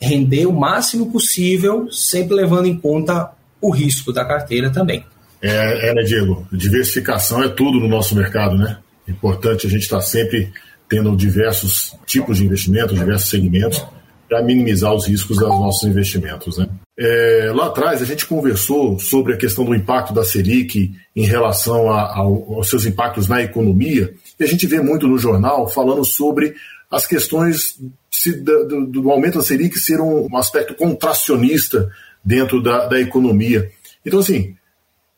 render 0.00 0.46
o 0.46 0.52
máximo 0.52 1.10
possível, 1.10 1.90
sempre 1.90 2.34
levando 2.34 2.66
em 2.66 2.76
conta 2.76 3.30
o 3.60 3.70
risco 3.70 4.12
da 4.12 4.24
carteira 4.24 4.70
também. 4.70 5.04
É, 5.40 5.90
é 5.90 5.94
né, 5.94 6.02
Diego? 6.02 6.46
Diversificação 6.52 7.42
é 7.42 7.48
tudo 7.48 7.78
no 7.78 7.88
nosso 7.88 8.14
mercado, 8.14 8.56
né? 8.56 8.78
Importante 9.06 9.66
a 9.66 9.70
gente 9.70 9.82
estar 9.82 9.96
tá 9.96 10.02
sempre 10.02 10.52
tendo 10.88 11.16
diversos 11.16 11.96
tipos 12.06 12.36
de 12.36 12.44
investimentos, 12.44 12.98
diversos 12.98 13.30
segmentos, 13.30 13.84
para 14.28 14.42
minimizar 14.42 14.92
os 14.92 15.06
riscos 15.06 15.38
dos 15.38 15.48
nossos 15.48 15.88
investimentos. 15.88 16.58
Né? 16.58 16.68
É, 16.98 17.50
lá 17.54 17.66
atrás 17.66 18.02
a 18.02 18.04
gente 18.04 18.26
conversou 18.26 18.98
sobre 18.98 19.32
a 19.32 19.36
questão 19.36 19.64
do 19.64 19.74
impacto 19.74 20.12
da 20.12 20.24
Selic 20.24 20.92
em 21.16 21.24
relação 21.24 21.90
a, 21.90 22.02
a, 22.02 22.18
aos 22.18 22.68
seus 22.68 22.84
impactos 22.84 23.26
na 23.26 23.42
economia, 23.42 24.12
e 24.38 24.44
a 24.44 24.46
gente 24.46 24.66
vê 24.66 24.80
muito 24.80 25.08
no 25.08 25.18
jornal 25.18 25.68
falando 25.68 26.04
sobre 26.04 26.54
as 26.90 27.06
questões 27.06 27.80
se, 28.10 28.32
do, 28.40 28.86
do, 28.86 29.10
aumento 29.10 29.38
da 29.38 29.44
Selic 29.44 29.78
ser 29.78 30.00
um, 30.00 30.28
um 30.30 30.36
aspecto 30.36 30.74
contracionista 30.74 31.90
dentro 32.22 32.62
da, 32.62 32.86
da 32.86 33.00
economia. 33.00 33.70
Então, 34.04 34.20
assim, 34.20 34.54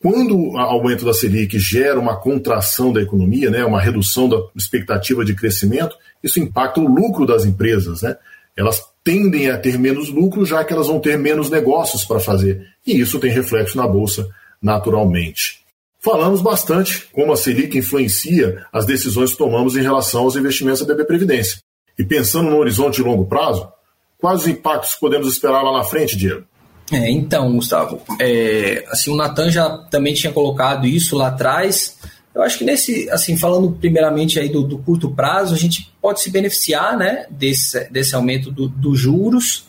quando 0.01 0.37
o 0.37 0.57
aumento 0.57 1.03
da 1.03 1.13
Selic 1.13 1.59
gera 1.59 1.99
uma 1.99 2.15
contração 2.15 2.93
da 2.93 3.01
economia, 3.01 3.49
né, 3.49 3.65
uma 3.65 3.81
redução 3.81 4.29
da 4.29 4.37
expectativa 4.55 5.25
de 5.25 5.35
crescimento, 5.35 5.97
isso 6.23 6.39
impacta 6.39 6.79
o 6.79 6.87
lucro 6.87 7.25
das 7.25 7.43
empresas. 7.43 8.01
Né? 8.01 8.15
Elas 8.55 8.81
tendem 9.05 9.51
a 9.51 9.57
ter 9.57 9.77
menos 9.77 10.09
lucro, 10.09 10.43
já 10.43 10.65
que 10.65 10.73
elas 10.73 10.87
vão 10.87 10.99
ter 10.99 11.15
menos 11.15 11.47
negócios 11.47 12.03
para 12.03 12.19
fazer. 12.19 12.65
E 12.85 12.99
isso 12.99 13.19
tem 13.19 13.29
reflexo 13.29 13.77
na 13.77 13.87
Bolsa 13.87 14.27
naturalmente. 14.59 15.63
Falamos 15.99 16.41
bastante 16.41 17.07
como 17.13 17.31
a 17.31 17.37
Selic 17.37 17.77
influencia 17.77 18.65
as 18.73 18.85
decisões 18.85 19.31
que 19.31 19.37
tomamos 19.37 19.77
em 19.77 19.81
relação 19.81 20.23
aos 20.23 20.35
investimentos 20.35 20.81
da 20.81 20.87
BB 20.87 21.05
Previdência. 21.05 21.59
E 21.97 22.03
pensando 22.03 22.49
no 22.49 22.57
horizonte 22.57 22.95
de 22.95 23.03
longo 23.03 23.25
prazo, 23.25 23.69
quais 24.17 24.41
os 24.41 24.47
impactos 24.47 24.95
podemos 24.95 25.27
esperar 25.27 25.61
lá 25.61 25.71
na 25.71 25.83
frente, 25.83 26.17
Diego? 26.17 26.43
É, 26.91 27.09
então, 27.09 27.53
Gustavo, 27.53 28.01
é, 28.19 28.85
assim, 28.89 29.11
o 29.11 29.15
Natan 29.15 29.49
já 29.49 29.69
também 29.89 30.13
tinha 30.13 30.33
colocado 30.33 30.87
isso 30.87 31.15
lá 31.15 31.27
atrás. 31.27 31.97
Eu 32.35 32.41
acho 32.41 32.57
que 32.57 32.65
nesse, 32.65 33.09
assim, 33.09 33.37
falando 33.37 33.71
primeiramente 33.71 34.37
aí 34.37 34.49
do, 34.49 34.61
do 34.61 34.77
curto 34.77 35.09
prazo, 35.09 35.55
a 35.55 35.57
gente 35.57 35.89
pode 36.01 36.21
se 36.21 36.29
beneficiar, 36.29 36.97
né, 36.97 37.25
desse, 37.29 37.89
desse 37.89 38.13
aumento 38.13 38.51
dos 38.51 38.69
do 38.69 38.93
juros. 38.93 39.63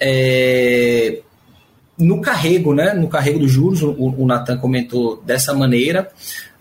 É, 0.00 1.20
no 1.96 2.20
carrego, 2.20 2.74
né, 2.74 2.94
no 2.94 3.06
carrego 3.08 3.38
dos 3.38 3.52
juros, 3.52 3.80
o, 3.82 3.92
o 3.92 4.26
Natan 4.26 4.58
comentou 4.58 5.22
dessa 5.24 5.54
maneira, 5.54 6.10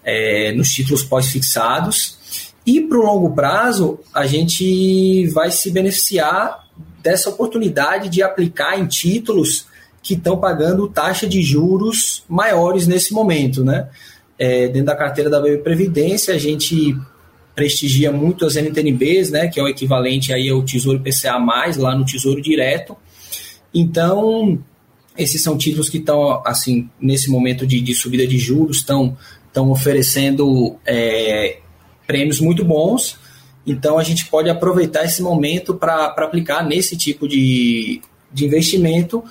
é, 0.03 0.53
nos 0.53 0.69
títulos 0.69 1.03
pós-fixados. 1.03 2.51
E 2.63 2.81
para 2.81 2.99
o 2.99 3.03
longo 3.03 3.33
prazo, 3.33 3.99
a 4.13 4.27
gente 4.27 5.25
vai 5.29 5.49
se 5.49 5.71
beneficiar 5.71 6.67
dessa 7.01 7.29
oportunidade 7.29 8.07
de 8.07 8.21
aplicar 8.21 8.79
em 8.79 8.85
títulos 8.85 9.65
que 10.03 10.13
estão 10.13 10.37
pagando 10.37 10.87
taxa 10.87 11.25
de 11.25 11.41
juros 11.41 12.23
maiores 12.29 12.85
nesse 12.85 13.13
momento, 13.13 13.63
né? 13.63 13.89
É, 14.39 14.69
dentro 14.69 14.85
da 14.85 14.95
carteira 14.95 15.29
da 15.29 15.39
BB 15.39 15.57
Previdência, 15.57 16.33
a 16.33 16.37
gente 16.37 16.97
prestigia 17.53 18.09
muito 18.09 18.45
as 18.45 18.55
NTNBs, 18.55 19.31
né, 19.31 19.49
que 19.49 19.59
é 19.59 19.63
o 19.63 19.67
equivalente 19.67 20.31
aí 20.31 20.47
ao 20.47 20.63
Tesouro 20.63 21.01
PCA+, 21.01 21.37
lá 21.77 21.93
no 21.93 22.05
Tesouro 22.05 22.41
Direto. 22.41 22.95
Então, 23.73 24.57
esses 25.17 25.43
são 25.43 25.57
títulos 25.57 25.89
que 25.89 25.97
estão, 25.97 26.41
assim, 26.45 26.89
nesse 27.01 27.29
momento 27.29 27.67
de, 27.67 27.81
de 27.81 27.93
subida 27.93 28.25
de 28.25 28.37
juros, 28.37 28.77
estão, 28.77 29.17
estão 29.45 29.69
oferecendo 29.71 30.77
é, 30.85 31.59
prêmios 32.07 32.39
muito 32.39 32.63
bons. 32.63 33.17
Então, 33.67 33.99
a 33.99 34.03
gente 34.03 34.27
pode 34.27 34.49
aproveitar 34.49 35.03
esse 35.03 35.21
momento 35.21 35.75
para 35.75 36.05
aplicar 36.05 36.65
nesse 36.65 36.95
tipo 36.95 37.27
de, 37.27 38.01
de 38.31 38.45
investimento 38.45 39.21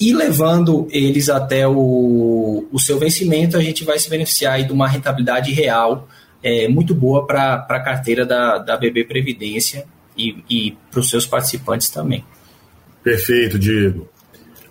e 0.00 0.14
levando 0.14 0.88
eles 0.90 1.28
até 1.28 1.68
o, 1.68 2.66
o 2.72 2.78
seu 2.80 2.98
vencimento, 2.98 3.58
a 3.58 3.62
gente 3.62 3.84
vai 3.84 3.98
se 3.98 4.08
beneficiar 4.08 4.64
de 4.64 4.72
uma 4.72 4.88
rentabilidade 4.88 5.52
real 5.52 6.08
é, 6.42 6.66
muito 6.68 6.94
boa 6.94 7.26
para 7.26 7.66
a 7.68 7.80
carteira 7.80 8.24
da, 8.24 8.56
da 8.56 8.78
BB 8.78 9.04
Previdência 9.04 9.84
e, 10.16 10.42
e 10.48 10.76
para 10.90 11.00
os 11.00 11.10
seus 11.10 11.26
participantes 11.26 11.90
também. 11.90 12.24
Perfeito, 13.04 13.58
Diego. 13.58 14.08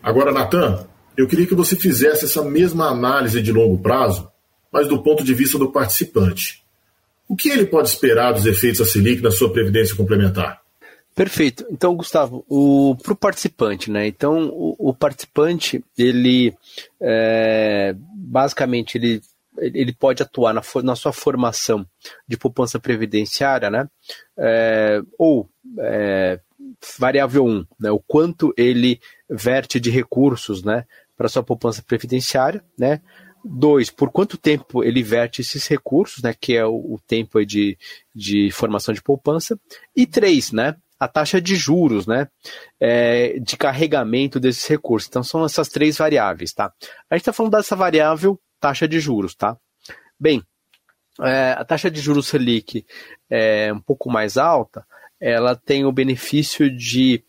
Agora, 0.01 0.31
Natan, 0.31 0.87
eu 1.15 1.27
queria 1.27 1.45
que 1.45 1.53
você 1.53 1.75
fizesse 1.75 2.25
essa 2.25 2.43
mesma 2.43 2.87
análise 2.87 3.39
de 3.39 3.51
longo 3.51 3.77
prazo, 3.77 4.31
mas 4.71 4.87
do 4.87 5.03
ponto 5.03 5.23
de 5.23 5.33
vista 5.35 5.59
do 5.59 5.71
participante. 5.71 6.63
O 7.27 7.35
que 7.35 7.49
ele 7.49 7.67
pode 7.67 7.89
esperar 7.89 8.33
dos 8.33 8.47
efeitos 8.47 8.79
da 8.79 8.85
Selic 8.85 9.21
na 9.21 9.29
sua 9.29 9.51
previdência 9.53 9.95
complementar? 9.95 10.59
Perfeito. 11.15 11.65
Então, 11.69 11.95
Gustavo, 11.95 12.45
para 13.03 13.13
o 13.13 13.15
participante, 13.15 13.91
né? 13.91 14.07
Então, 14.07 14.49
o, 14.53 14.89
o 14.89 14.93
participante, 14.93 15.83
ele 15.97 16.55
é, 17.01 17.93
basicamente 17.97 18.97
ele, 18.97 19.21
ele 19.57 19.93
pode 19.93 20.23
atuar 20.23 20.53
na, 20.53 20.61
na 20.83 20.95
sua 20.95 21.11
formação 21.11 21.85
de 22.27 22.37
poupança 22.37 22.79
previdenciária, 22.79 23.69
né? 23.69 23.89
É, 24.37 25.01
ou 25.17 25.49
é, 25.79 26.39
variável 26.97 27.45
1, 27.45 27.65
né? 27.79 27.91
O 27.91 27.99
quanto 27.99 28.53
ele 28.55 29.01
verte 29.29 29.79
de 29.79 29.89
recursos, 29.89 30.63
né? 30.63 30.85
Para 31.17 31.27
sua 31.27 31.43
poupança 31.43 31.83
previdenciária, 31.83 32.63
né? 32.77 33.01
Dois, 33.43 33.89
por 33.89 34.11
quanto 34.11 34.37
tempo 34.37 34.83
ele 34.83 35.01
verte 35.01 35.41
esses 35.41 35.65
recursos, 35.65 36.21
né, 36.21 36.35
que 36.37 36.57
é 36.57 36.65
o, 36.65 36.75
o 36.75 36.99
tempo 37.07 37.43
de, 37.45 37.77
de 38.13 38.51
formação 38.51 38.93
de 38.93 39.01
poupança. 39.01 39.57
E 39.95 40.05
três, 40.05 40.51
né, 40.51 40.75
a 40.99 41.07
taxa 41.07 41.39
de 41.39 41.55
juros, 41.55 42.05
né, 42.05 42.27
é, 42.79 43.39
de 43.39 43.55
carregamento 43.55 44.39
desses 44.39 44.65
recursos. 44.67 45.07
Então 45.07 45.23
são 45.23 45.45
essas 45.45 45.69
três 45.69 45.97
variáveis, 45.97 46.53
tá? 46.53 46.73
A 47.09 47.15
gente 47.15 47.21
está 47.21 47.33
falando 47.33 47.53
dessa 47.53 47.75
variável 47.75 48.39
taxa 48.59 48.87
de 48.87 48.99
juros, 48.99 49.33
tá? 49.33 49.57
Bem, 50.19 50.43
é, 51.21 51.55
a 51.57 51.63
taxa 51.63 51.89
de 51.89 52.01
juros 52.01 52.27
Selic 52.27 52.85
é 53.29 53.71
um 53.71 53.79
pouco 53.79 54.09
mais 54.09 54.37
alta, 54.37 54.85
ela 55.19 55.55
tem 55.55 55.85
o 55.85 55.91
benefício 55.91 56.69
de 56.69 57.23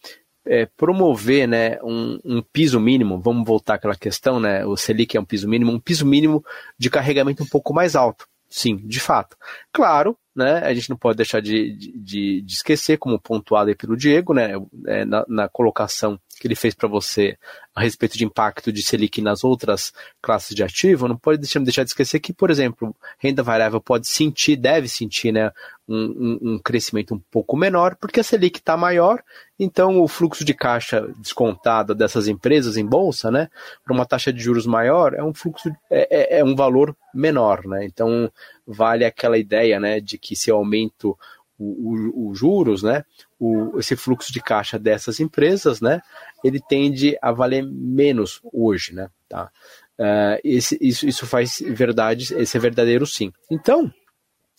é, 0.46 0.66
promover 0.66 1.46
né, 1.46 1.78
um, 1.82 2.18
um, 2.24 2.42
piso 2.42 2.80
mínimo, 2.80 3.20
vamos 3.20 3.46
voltar 3.46 3.74
àquela 3.74 3.96
questão, 3.96 4.40
né? 4.40 4.64
O 4.64 4.76
Selic 4.76 5.16
é 5.16 5.20
um 5.20 5.24
piso 5.24 5.48
mínimo, 5.48 5.72
um 5.72 5.80
piso 5.80 6.06
mínimo 6.06 6.44
de 6.78 6.88
carregamento 6.88 7.42
um 7.42 7.46
pouco 7.46 7.74
mais 7.74 7.94
alto. 7.94 8.26
Sim, 8.48 8.76
de 8.76 8.98
fato. 8.98 9.36
Claro, 9.72 10.16
né, 10.40 10.58
a 10.64 10.74
gente 10.74 10.90
não 10.90 10.96
pode 10.96 11.16
deixar 11.16 11.40
de, 11.40 11.72
de, 11.72 12.42
de 12.42 12.52
esquecer, 12.52 12.98
como 12.98 13.20
pontuado 13.20 13.68
aí 13.68 13.76
pelo 13.76 13.96
Diego, 13.96 14.34
né, 14.34 14.52
é, 14.86 15.04
na, 15.04 15.24
na 15.28 15.48
colocação 15.48 16.18
que 16.40 16.48
ele 16.48 16.54
fez 16.54 16.74
para 16.74 16.88
você 16.88 17.36
a 17.74 17.82
respeito 17.82 18.16
de 18.16 18.24
impacto 18.24 18.72
de 18.72 18.82
Selic 18.82 19.20
nas 19.20 19.44
outras 19.44 19.92
classes 20.22 20.56
de 20.56 20.64
ativo, 20.64 21.06
não 21.06 21.16
pode 21.16 21.38
deixar, 21.38 21.60
de 21.62 21.90
esquecer 21.90 22.18
que, 22.18 22.32
por 22.32 22.50
exemplo, 22.50 22.96
renda 23.18 23.42
variável 23.42 23.78
pode 23.78 24.08
sentir, 24.08 24.56
deve 24.56 24.88
sentir 24.88 25.32
né, 25.32 25.52
um, 25.86 25.96
um, 25.96 26.52
um 26.52 26.58
crescimento 26.58 27.14
um 27.14 27.20
pouco 27.30 27.58
menor, 27.58 27.94
porque 27.94 28.20
a 28.20 28.24
Selic 28.24 28.58
está 28.58 28.74
maior, 28.74 29.22
então 29.58 30.00
o 30.00 30.08
fluxo 30.08 30.44
de 30.46 30.54
caixa 30.54 31.06
descontado 31.18 31.94
dessas 31.94 32.26
empresas 32.26 32.78
em 32.78 32.86
bolsa, 32.86 33.30
né, 33.30 33.50
para 33.84 33.92
uma 33.92 34.06
taxa 34.06 34.32
de 34.32 34.40
juros 34.40 34.66
maior, 34.66 35.12
é 35.12 35.22
um 35.22 35.34
fluxo, 35.34 35.70
é, 35.90 36.36
é, 36.36 36.40
é 36.40 36.44
um 36.44 36.56
valor 36.56 36.96
menor, 37.14 37.66
né? 37.66 37.84
Então 37.84 38.32
vale 38.66 39.04
aquela 39.04 39.36
ideia 39.36 39.78
né, 39.78 40.00
de 40.00 40.16
que 40.16 40.34
se 40.34 40.50
eu 40.50 40.56
aumento 40.56 41.18
os 41.60 42.38
juros, 42.38 42.82
né, 42.82 43.04
o, 43.38 43.78
esse 43.78 43.94
fluxo 43.94 44.32
de 44.32 44.40
caixa 44.40 44.78
dessas 44.78 45.20
empresas, 45.20 45.80
né, 45.80 46.00
ele 46.42 46.60
tende 46.68 47.16
a 47.20 47.30
valer 47.30 47.62
menos 47.62 48.40
hoje, 48.52 48.94
né, 48.94 49.08
tá? 49.28 49.50
Uh, 49.98 50.40
esse, 50.42 50.78
isso, 50.80 51.06
isso 51.06 51.26
faz 51.26 51.62
verdade, 51.66 52.34
esse 52.34 52.56
é 52.56 52.60
verdadeiro 52.60 53.06
sim. 53.06 53.30
Então, 53.50 53.92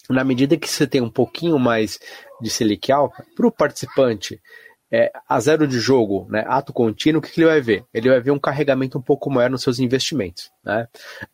na 0.07 0.23
medida 0.23 0.55
que 0.55 0.69
você 0.69 0.85
tem 0.85 1.01
um 1.01 1.09
pouquinho 1.09 1.57
mais 1.57 1.99
de 2.39 2.49
Selic 2.49 2.91
alta, 2.91 3.25
para 3.35 3.47
o 3.47 3.51
participante 3.51 4.39
é, 4.91 5.09
a 5.27 5.39
zero 5.39 5.65
de 5.65 5.79
jogo, 5.79 6.27
né, 6.29 6.43
ato 6.47 6.73
contínuo, 6.73 7.19
o 7.19 7.21
que, 7.21 7.31
que, 7.31 7.39
ele 7.39 7.47
vai 7.47 7.61
ver? 7.61 7.85
Ele 7.93 8.09
vai 8.09 8.19
ver 8.19 8.31
um 8.31 8.39
carregamento 8.39 8.97
um 8.97 9.01
pouco 9.01 9.31
maior 9.31 9.49
nos 9.49 9.63
seus 9.63 9.79
investimentos. 9.79 10.51
Né? 10.63 10.85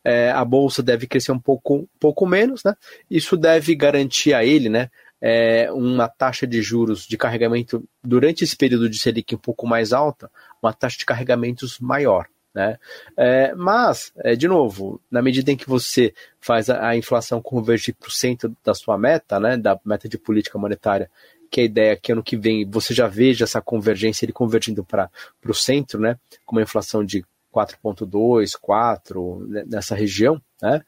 É, 0.04 0.30
a 0.30 0.46
bolsa 0.46 0.84
deve 0.84 1.08
crescer 1.08 1.32
um 1.32 1.40
pouco, 1.40 1.90
pouco 2.00 2.28
menos, 2.28 2.64
né? 2.64 2.76
isso 3.10 3.36
deve 3.36 3.76
garantir 3.76 4.34
a 4.34 4.46
ele 4.46 4.70
né, 4.70 4.92
é, 5.22 5.72
uma 5.72 6.08
taxa 6.08 6.46
de 6.46 6.62
juros 6.62 7.06
de 7.08 7.18
carregamento 7.18 7.84
durante 8.04 8.44
esse 8.44 8.56
período 8.56 8.90
de 8.90 9.00
Selic 9.00 9.36
um 9.36 9.40
pouco 9.40 9.68
mais 9.68 9.94
alta, 9.94 10.30
uma 10.62 10.74
taxa 10.74 10.98
de 10.98 11.06
carregamentos 11.06 11.80
maior. 11.80 12.28
Né? 12.54 12.78
É, 13.16 13.54
mas, 13.54 14.12
é, 14.18 14.36
de 14.36 14.48
novo, 14.48 15.00
na 15.12 15.22
medida 15.22 15.52
em 15.52 15.56
que 15.56 15.70
você 15.70 16.14
faz 16.40 16.70
a, 16.70 16.90
a 16.90 16.98
inflação 16.98 17.42
convergir 17.42 17.94
para 17.94 18.08
o 18.08 18.12
centro 18.12 18.56
da 18.64 18.74
sua 18.74 18.98
meta, 18.98 19.40
né, 19.40 19.58
da 19.58 19.80
meta 19.86 20.10
de 20.10 20.18
política 20.18 20.58
monetária, 20.58 21.10
que 21.52 21.62
a 21.62 21.64
ideia 21.64 21.92
é 21.92 21.96
que 21.96 22.12
ano 22.12 22.24
que 22.24 22.36
vem 22.36 22.68
você 22.70 22.94
já 22.94 23.08
veja 23.08 23.44
essa 23.46 23.62
convergência 23.62 24.26
ele 24.26 24.34
convergindo 24.34 24.84
para 24.84 25.10
o 25.46 25.54
centro, 25.54 26.00
né, 26.00 26.18
com 26.46 26.56
uma 26.56 26.64
inflação 26.64 27.06
de 27.06 27.24
4,2, 27.54 28.52
4 28.60 29.48
né, 29.48 29.64
nessa 29.68 29.96
região, 29.96 30.42
né? 30.62 30.82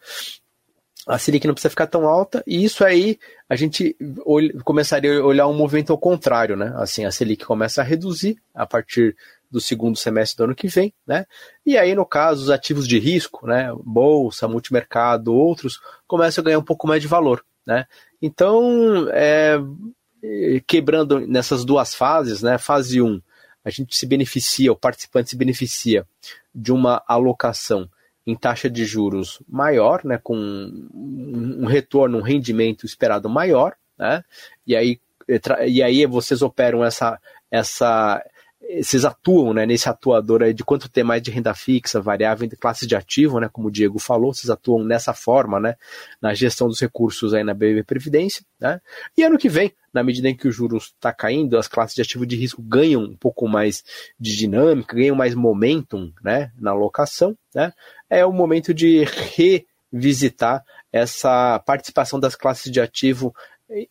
A 1.07 1.17
Selic 1.17 1.47
não 1.47 1.53
precisa 1.53 1.69
ficar 1.69 1.88
tão 1.88 2.07
alta, 2.07 2.43
e 2.45 2.63
isso 2.63 2.83
aí 2.83 3.17
a 3.47 3.55
gente 3.55 3.95
começaria 4.63 5.19
a 5.19 5.25
olhar 5.25 5.47
um 5.47 5.53
movimento 5.53 5.91
ao 5.91 5.97
contrário, 5.97 6.55
né? 6.55 6.73
Assim, 6.75 7.05
a 7.05 7.12
Selic 7.12 7.45
começa 7.45 7.81
a 7.81 7.83
reduzir 7.83 8.38
a 8.53 8.65
partir 8.65 9.15
do 9.49 9.59
segundo 9.59 9.97
semestre 9.97 10.38
do 10.38 10.43
ano 10.43 10.55
que 10.55 10.67
vem, 10.67 10.93
né? 11.07 11.25
E 11.65 11.77
aí, 11.77 11.95
no 11.95 12.05
caso, 12.05 12.43
os 12.43 12.49
ativos 12.49 12.88
de 12.88 12.99
risco, 12.99 13.47
né? 13.47 13.73
Bolsa, 13.83 14.47
multimercado, 14.47 15.33
outros, 15.33 15.79
começam 16.05 16.41
a 16.41 16.45
ganhar 16.45 16.59
um 16.59 16.63
pouco 16.63 16.88
mais 16.88 17.01
de 17.01 17.07
valor, 17.07 17.43
né? 17.65 17.85
Então, 18.21 19.07
é, 19.12 19.57
quebrando 20.67 21.21
nessas 21.21 21.65
duas 21.65 21.95
fases, 21.95 22.41
né? 22.43 22.57
Fase 22.57 23.01
1, 23.01 23.21
a 23.63 23.69
gente 23.69 23.95
se 23.95 24.05
beneficia, 24.05 24.71
o 24.71 24.75
participante 24.75 25.29
se 25.29 25.35
beneficia 25.35 26.05
de 26.53 26.71
uma 26.71 27.01
alocação 27.07 27.89
em 28.25 28.36
taxa 28.36 28.69
de 28.69 28.86
juros 28.86 29.41
maior, 29.47 30.03
né? 30.03 30.19
Com 30.21 30.36
um 30.36 31.65
retorno, 31.65 32.17
um 32.17 32.21
rendimento 32.21 32.86
esperado 32.86 33.29
maior, 33.29 33.75
né? 33.97 34.23
E 34.65 34.75
aí, 34.75 34.99
e 35.67 35.82
aí 35.82 36.05
vocês 36.05 36.41
operam 36.41 36.84
essa, 36.84 37.19
essa 37.51 38.23
vocês 38.77 39.03
atuam 39.03 39.53
né, 39.53 39.65
nesse 39.65 39.89
atuador 39.89 40.53
de 40.53 40.63
quanto 40.63 40.89
ter 40.89 41.03
mais 41.03 41.21
de 41.21 41.32
renda 41.32 41.53
fixa, 41.55 41.99
variável, 41.99 42.47
de 42.47 42.55
classes 42.55 42.88
de 42.88 42.95
ativo, 42.95 43.39
né, 43.39 43.49
como 43.51 43.67
o 43.67 43.71
Diego 43.71 43.97
falou, 43.97 44.34
vocês 44.34 44.49
atuam 44.49 44.84
nessa 44.84 45.13
forma, 45.13 45.60
né, 45.60 45.75
na 46.21 46.34
gestão 46.36 46.67
dos 46.67 46.79
recursos 46.79 47.34
aí 47.34 47.43
na 47.43 47.53
BB 47.53 47.84
Previdência, 47.84 48.45
né, 48.60 48.79
e 49.17 49.23
ano 49.23 49.39
que 49.39 49.49
vem, 49.49 49.73
na 49.93 50.04
medida 50.04 50.30
em 50.30 50.36
que 50.36 50.47
o 50.47 50.52
juros 50.52 50.86
está 50.86 51.12
caindo, 51.13 51.58
as 51.58 51.67
classes 51.67 51.95
de 51.95 52.02
ativo 52.02 52.25
de 52.25 52.36
risco 52.36 52.62
ganham 52.62 53.02
um 53.02 53.15
pouco 53.15 53.47
mais 53.47 53.84
de 54.19 54.36
dinâmica, 54.36 54.95
ganham 54.95 55.15
mais 55.15 55.36
momentum, 55.36 56.12
né, 56.23 56.52
na 56.58 56.71
alocação, 56.71 57.38
né, 57.54 57.73
é 58.10 58.25
o 58.25 58.32
momento 58.32 58.73
de 58.73 59.06
revisitar 59.91 60.63
essa 60.91 61.60
participação 61.60 62.19
das 62.19 62.36
classes 62.36 62.71
de 62.71 62.82
ativo 62.82 63.34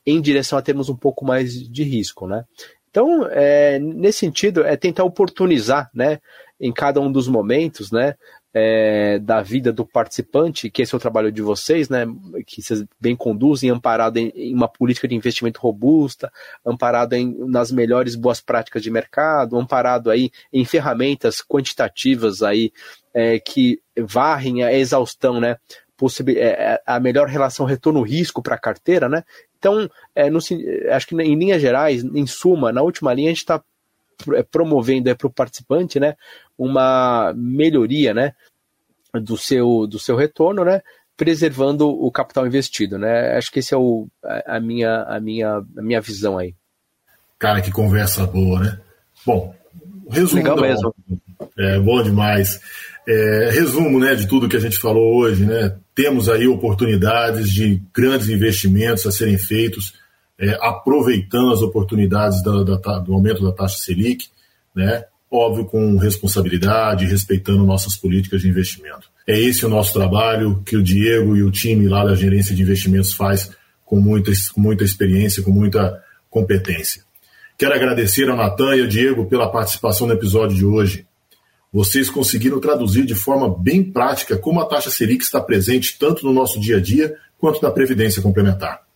em 0.05 0.21
direção 0.21 0.59
a 0.59 0.63
termos 0.63 0.89
um 0.89 0.97
pouco 0.97 1.25
mais 1.25 1.53
de 1.53 1.85
risco, 1.85 2.27
né? 2.27 2.45
Então, 2.91 3.27
é, 3.31 3.79
nesse 3.79 4.19
sentido, 4.19 4.65
é 4.65 4.77
tentar 4.77 5.05
oportunizar, 5.05 5.91
né, 5.95 6.19
em 6.61 6.73
cada 6.73 7.01
um 7.01 7.13
dos 7.13 7.29
momentos, 7.29 7.93
né, 7.93 8.17
é, 8.53 9.19
da 9.19 9.43
vida 9.43 9.73
do 9.73 9.85
participante, 9.85 10.71
que 10.71 10.83
esse 10.83 10.95
é 10.95 10.97
o 10.97 11.01
trabalho 11.01 11.31
de 11.31 11.43
vocês, 11.43 11.89
né, 11.89 12.07
que 12.47 12.63
vocês 12.63 12.85
bem 13.01 13.15
conduzem, 13.15 13.71
amparado 13.71 14.19
em, 14.19 14.33
em 14.35 14.55
uma 14.55 14.69
política 14.69 15.07
de 15.07 15.15
investimento 15.15 15.61
robusta, 15.61 16.33
amparado 16.65 17.15
em, 17.15 17.35
nas 17.47 17.71
melhores 17.71 18.15
boas 18.15 18.41
práticas 18.41 18.83
de 18.83 18.91
mercado, 18.91 19.59
amparado 19.59 20.11
aí 20.11 20.31
em 20.53 20.65
ferramentas 20.65 21.43
quantitativas 21.43 22.43
aí 22.43 22.73
é, 23.13 23.39
que 23.39 23.81
varrem 23.97 24.63
a 24.63 24.73
exaustão, 24.73 25.41
né, 25.41 25.57
é, 26.29 26.43
é, 26.43 26.83
a 26.87 27.01
melhor 27.01 27.27
relação 27.27 27.67
retorno-risco 27.67 28.41
para 28.41 28.55
a 28.55 28.61
carteira, 28.61 29.09
né? 29.09 29.25
Então, 29.59 29.91
é, 30.15 30.31
no, 30.31 30.39
acho 30.39 31.07
que 31.09 31.21
em 31.21 31.35
linhas 31.35 31.61
gerais, 31.61 32.05
em 32.05 32.27
suma, 32.27 32.71
na 32.71 32.83
última 32.83 33.13
linha, 33.13 33.29
a 33.29 33.33
gente 33.33 33.39
está 33.39 33.61
promovendo 34.51 35.15
para 35.17 35.27
o 35.27 35.33
participante 35.33 36.01
né, 36.01 36.17
uma 36.57 37.33
melhoria 37.37 38.13
né, 38.13 38.35
do, 39.15 39.37
seu, 39.37 39.87
do 39.87 39.99
seu 39.99 40.17
retorno, 40.17 40.65
né, 40.65 40.83
preservando 41.17 41.89
o 41.89 42.11
capital 42.11 42.47
investido. 42.47 42.99
Né? 42.99 43.37
Acho 43.37 43.51
que 43.51 43.59
esse 43.59 43.75
é 43.75 43.77
o, 43.77 44.09
a, 44.47 44.61
minha, 44.61 45.03
a, 45.03 45.21
minha, 45.21 45.65
a 45.77 45.83
minha 45.83 46.01
visão 46.01 46.39
aí. 46.39 46.55
Cara, 47.39 47.61
que 47.61 47.71
conversa 47.71 48.27
boa, 48.27 48.61
né? 48.61 48.81
Bom, 49.25 49.55
resumo. 50.11 50.43
Legal 50.43 50.61
mesmo. 50.61 50.95
É 51.57 51.79
bom 51.79 52.03
demais. 52.03 52.61
É, 53.07 53.51
resumo 53.53 54.01
né, 54.01 54.15
de 54.15 54.27
tudo 54.27 54.49
que 54.49 54.57
a 54.57 54.61
gente 54.61 54.79
falou 54.79 55.17
hoje, 55.17 55.45
né? 55.45 55.77
Temos 55.95 56.29
aí 56.29 56.47
oportunidades 56.47 57.51
de 57.51 57.81
grandes 57.95 58.29
investimentos 58.29 59.07
a 59.07 59.13
serem 59.13 59.39
feitos, 59.39 59.95
é, 60.39 60.57
aproveitando 60.61 61.53
as 61.53 61.61
oportunidades 61.61 62.43
da, 62.43 62.63
da, 62.63 62.99
do 62.99 63.13
aumento 63.13 63.43
da 63.43 63.53
taxa 63.53 63.79
Selic, 63.79 64.29
né? 64.75 65.05
Óbvio, 65.31 65.67
com 65.67 65.99
responsabilidade, 65.99 67.05
respeitando 67.05 67.65
nossas 67.65 67.97
políticas 67.97 68.41
de 68.41 68.49
investimento. 68.49 69.11
É 69.27 69.39
esse 69.39 69.67
o 69.67 69.69
nosso 69.69 69.93
trabalho 69.93 70.63
que 70.65 70.75
o 70.75 70.83
Diego 70.83 71.37
e 71.37 71.43
o 71.43 71.51
time 71.51 71.87
lá 71.87 72.03
da 72.03 72.15
gerência 72.15 72.55
de 72.55 72.63
investimentos 72.63 73.13
faz 73.13 73.51
com 73.85 74.01
muita, 74.01 74.33
com 74.55 74.61
muita 74.61 74.85
experiência, 74.85 75.43
com 75.43 75.51
muita 75.51 76.03
competência. 76.31 77.03
Quero 77.59 77.75
agradecer 77.75 78.31
ao 78.31 78.37
Natan 78.37 78.77
e 78.77 78.81
ao 78.81 78.87
Diego 78.87 79.27
pela 79.27 79.51
participação 79.51 80.07
no 80.07 80.15
episódio 80.15 80.57
de 80.57 80.65
hoje. 80.65 81.07
Vocês 81.71 82.09
conseguiram 82.09 82.61
traduzir 82.61 83.05
de 83.05 83.15
forma 83.15 83.55
bem 83.55 83.83
prática 83.83 84.39
como 84.39 84.61
a 84.61 84.67
taxa 84.67 84.89
Selic 84.89 85.23
está 85.23 85.41
presente 85.41 85.99
tanto 85.99 86.25
no 86.25 86.33
nosso 86.33 86.59
dia 86.59 86.79
a 86.79 86.81
dia 86.81 87.15
quanto 87.37 87.61
na 87.61 87.71
Previdência 87.71 88.23
Complementar. 88.23 88.88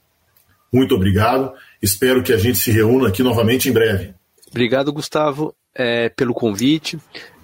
Muito 0.73 0.95
obrigado 0.95 1.53
Espero 1.83 2.23
que 2.23 2.33
a 2.33 2.37
gente 2.37 2.59
se 2.59 2.71
reúna 2.71 3.09
aqui 3.09 3.25
novamente 3.25 3.69
em 3.69 3.73
breve. 3.73 4.15
Obrigado, 4.49 4.93
Gustavo, 4.93 5.53
é, 5.75 6.09
pelo 6.11 6.33
convite. 6.33 6.97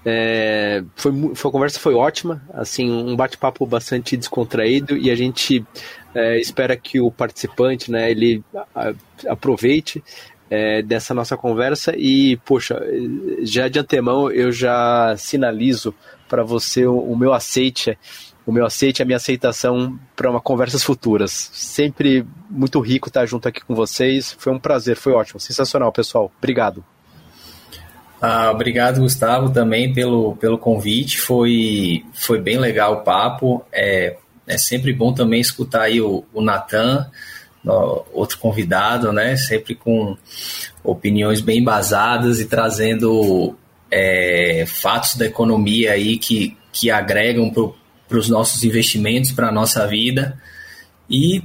É, 0.04 0.84
foi, 0.94 1.12
foi, 1.34 1.48
a 1.48 1.52
conversa 1.52 1.80
foi 1.80 1.94
ótima, 1.94 2.40
assim, 2.54 2.88
um 2.88 3.16
bate-papo 3.16 3.66
bastante 3.66 4.16
descontraído 4.16 4.96
e 4.96 5.10
a 5.10 5.16
gente 5.16 5.66
é, 6.14 6.38
espera 6.38 6.76
que 6.76 7.00
o 7.00 7.10
participante, 7.10 7.90
né, 7.90 8.08
ele 8.10 8.44
a, 8.54 8.94
aproveite 9.26 10.02
é, 10.48 10.82
dessa 10.82 11.12
nossa 11.12 11.36
conversa 11.36 11.92
e, 11.96 12.36
poxa, 12.44 12.80
já 13.42 13.66
de 13.66 13.80
antemão 13.80 14.30
eu 14.30 14.52
já 14.52 15.16
sinalizo 15.18 15.92
para 16.28 16.44
você 16.44 16.86
o, 16.86 16.96
o, 16.96 17.16
meu 17.16 17.32
aceite, 17.32 17.98
o 18.48 18.52
meu 18.52 18.64
aceite, 18.64 19.02
a 19.02 19.04
minha 19.04 19.18
aceitação 19.18 19.98
para 20.16 20.30
uma 20.30 20.40
conversas 20.40 20.82
futuras. 20.82 21.50
Sempre 21.52 22.26
muito 22.48 22.80
rico 22.80 23.08
estar 23.08 23.26
junto 23.26 23.46
aqui 23.46 23.62
com 23.62 23.74
vocês. 23.74 24.34
Foi 24.38 24.50
um 24.50 24.58
prazer, 24.58 24.96
foi 24.96 25.12
ótimo, 25.12 25.38
sensacional, 25.38 25.92
pessoal. 25.92 26.32
Obrigado. 26.38 26.82
Ah, 28.22 28.50
obrigado, 28.50 29.00
Gustavo, 29.00 29.50
também 29.50 29.92
pelo, 29.92 30.34
pelo 30.36 30.56
convite. 30.56 31.20
Foi, 31.20 32.02
foi 32.14 32.40
bem 32.40 32.58
legal 32.58 32.94
o 32.94 33.00
papo. 33.02 33.62
É, 33.70 34.16
é 34.46 34.56
sempre 34.56 34.94
bom 34.94 35.12
também 35.12 35.42
escutar 35.42 35.82
aí 35.82 36.00
o, 36.00 36.24
o 36.32 36.40
Natan, 36.40 37.06
outro 38.14 38.38
convidado, 38.38 39.12
né? 39.12 39.36
Sempre 39.36 39.74
com 39.74 40.16
opiniões 40.82 41.42
bem 41.42 41.58
embasadas 41.58 42.40
e 42.40 42.46
trazendo 42.46 43.54
é, 43.90 44.64
fatos 44.66 45.16
da 45.16 45.26
economia 45.26 45.92
aí 45.92 46.16
que, 46.16 46.56
que 46.72 46.90
agregam 46.90 47.50
para 48.08 48.18
os 48.18 48.28
nossos 48.28 48.64
investimentos, 48.64 49.32
para 49.32 49.48
a 49.48 49.52
nossa 49.52 49.86
vida. 49.86 50.40
E 51.08 51.42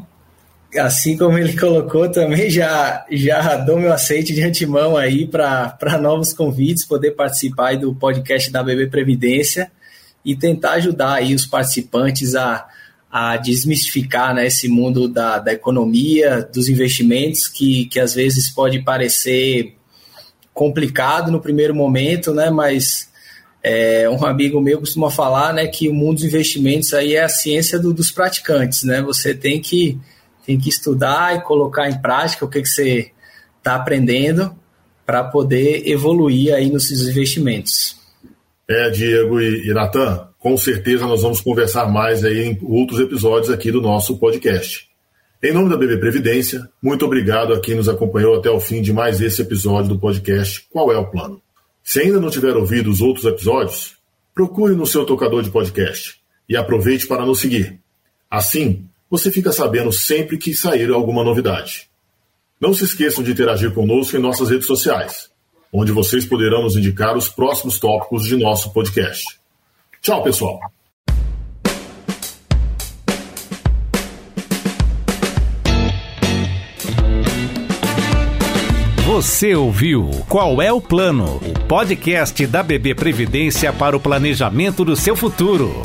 assim 0.79 1.17
como 1.17 1.37
ele 1.37 1.55
colocou, 1.59 2.09
também 2.09 2.49
já, 2.49 3.05
já 3.11 3.57
dou 3.57 3.79
meu 3.79 3.93
aceite 3.93 4.33
de 4.33 4.41
antemão 4.41 4.97
aí 4.97 5.27
para 5.27 5.99
novos 6.01 6.33
convites, 6.33 6.85
poder 6.85 7.11
participar 7.11 7.77
do 7.77 7.93
podcast 7.93 8.51
da 8.51 8.63
BB 8.63 8.87
Previdência 8.87 9.71
e 10.25 10.35
tentar 10.35 10.73
ajudar 10.73 11.15
aí 11.15 11.35
os 11.35 11.45
participantes 11.45 12.33
a, 12.33 12.65
a 13.11 13.37
desmistificar 13.37 14.33
né, 14.33 14.47
esse 14.47 14.67
mundo 14.67 15.07
da, 15.07 15.37
da 15.37 15.53
economia, 15.53 16.47
dos 16.53 16.69
investimentos, 16.69 17.47
que, 17.47 17.85
que 17.85 17.99
às 17.99 18.13
vezes 18.15 18.49
pode 18.49 18.81
parecer 18.81 19.75
complicado 20.53 21.31
no 21.31 21.41
primeiro 21.41 21.75
momento, 21.75 22.33
né, 22.33 22.49
mas 22.49 23.11
é, 23.63 24.09
um 24.09 24.25
amigo 24.25 24.59
meu 24.59 24.79
costuma 24.79 25.09
falar 25.09 25.53
né, 25.53 25.65
que 25.67 25.87
o 25.87 25.93
mundo 25.93 26.15
dos 26.15 26.25
investimentos 26.25 26.93
aí 26.93 27.15
é 27.15 27.23
a 27.23 27.29
ciência 27.29 27.79
do, 27.79 27.93
dos 27.93 28.11
praticantes, 28.11 28.83
né? 28.83 29.01
Você 29.01 29.33
tem 29.33 29.61
que 29.61 29.97
tem 30.45 30.59
que 30.59 30.67
estudar 30.67 31.37
e 31.37 31.41
colocar 31.41 31.89
em 31.89 32.01
prática 32.01 32.43
o 32.43 32.49
que, 32.49 32.61
que 32.61 32.67
você 32.67 33.11
está 33.57 33.75
aprendendo 33.75 34.53
para 35.05 35.23
poder 35.23 35.87
evoluir 35.87 36.53
aí 36.53 36.69
nos 36.69 36.89
seus 36.89 37.07
investimentos. 37.07 37.95
É, 38.69 38.89
Diego 38.89 39.39
e, 39.39 39.69
e 39.69 39.73
Natan, 39.73 40.27
com 40.37 40.57
certeza 40.57 41.07
nós 41.07 41.21
vamos 41.21 41.39
conversar 41.39 41.89
mais 41.89 42.25
aí 42.25 42.43
em 42.43 42.59
outros 42.61 42.99
episódios 42.99 43.49
aqui 43.49 43.71
do 43.71 43.81
nosso 43.81 44.17
podcast. 44.17 44.89
Em 45.41 45.53
nome 45.53 45.69
da 45.69 45.77
BB 45.77 45.97
Previdência, 45.97 46.69
muito 46.81 47.05
obrigado 47.05 47.53
a 47.53 47.59
quem 47.61 47.75
nos 47.75 47.87
acompanhou 47.87 48.37
até 48.37 48.49
o 48.49 48.59
fim 48.59 48.81
de 48.81 48.91
mais 48.91 49.21
esse 49.21 49.41
episódio 49.41 49.89
do 49.89 49.99
podcast 49.99 50.67
Qual 50.69 50.91
é 50.91 50.97
o 50.97 51.09
Plano? 51.09 51.41
Se 51.83 51.99
ainda 51.99 52.19
não 52.19 52.29
tiver 52.29 52.55
ouvido 52.55 52.89
os 52.89 53.01
outros 53.01 53.25
episódios, 53.25 53.97
procure 54.33 54.73
no 54.73 54.87
seu 54.87 55.05
tocador 55.05 55.43
de 55.43 55.51
podcast 55.51 56.17
e 56.47 56.55
aproveite 56.55 57.05
para 57.05 57.25
nos 57.25 57.39
seguir. 57.39 57.79
Assim, 58.31 58.87
você 59.09 59.31
fica 59.31 59.51
sabendo 59.51 59.91
sempre 59.91 60.37
que 60.37 60.53
sair 60.53 60.89
alguma 60.89 61.23
novidade. 61.23 61.89
Não 62.59 62.73
se 62.73 62.85
esqueçam 62.85 63.23
de 63.23 63.31
interagir 63.31 63.73
conosco 63.73 64.15
em 64.15 64.21
nossas 64.21 64.49
redes 64.49 64.65
sociais, 64.65 65.29
onde 65.71 65.91
vocês 65.91 66.25
poderão 66.25 66.63
nos 66.63 66.75
indicar 66.75 67.17
os 67.17 67.27
próximos 67.27 67.79
tópicos 67.79 68.25
de 68.25 68.37
nosso 68.37 68.71
podcast. 68.71 69.39
Tchau, 70.01 70.23
pessoal! 70.23 70.59
Você 79.13 79.53
ouviu 79.53 80.09
Qual 80.27 80.59
é 80.59 80.73
o 80.73 80.81
Plano? 80.81 81.39
O 81.45 81.67
podcast 81.67 82.47
da 82.47 82.63
BB 82.63 82.95
Previdência 82.95 83.71
para 83.71 83.95
o 83.95 83.99
planejamento 83.99 84.83
do 84.83 84.95
seu 84.95 85.15
futuro. 85.15 85.83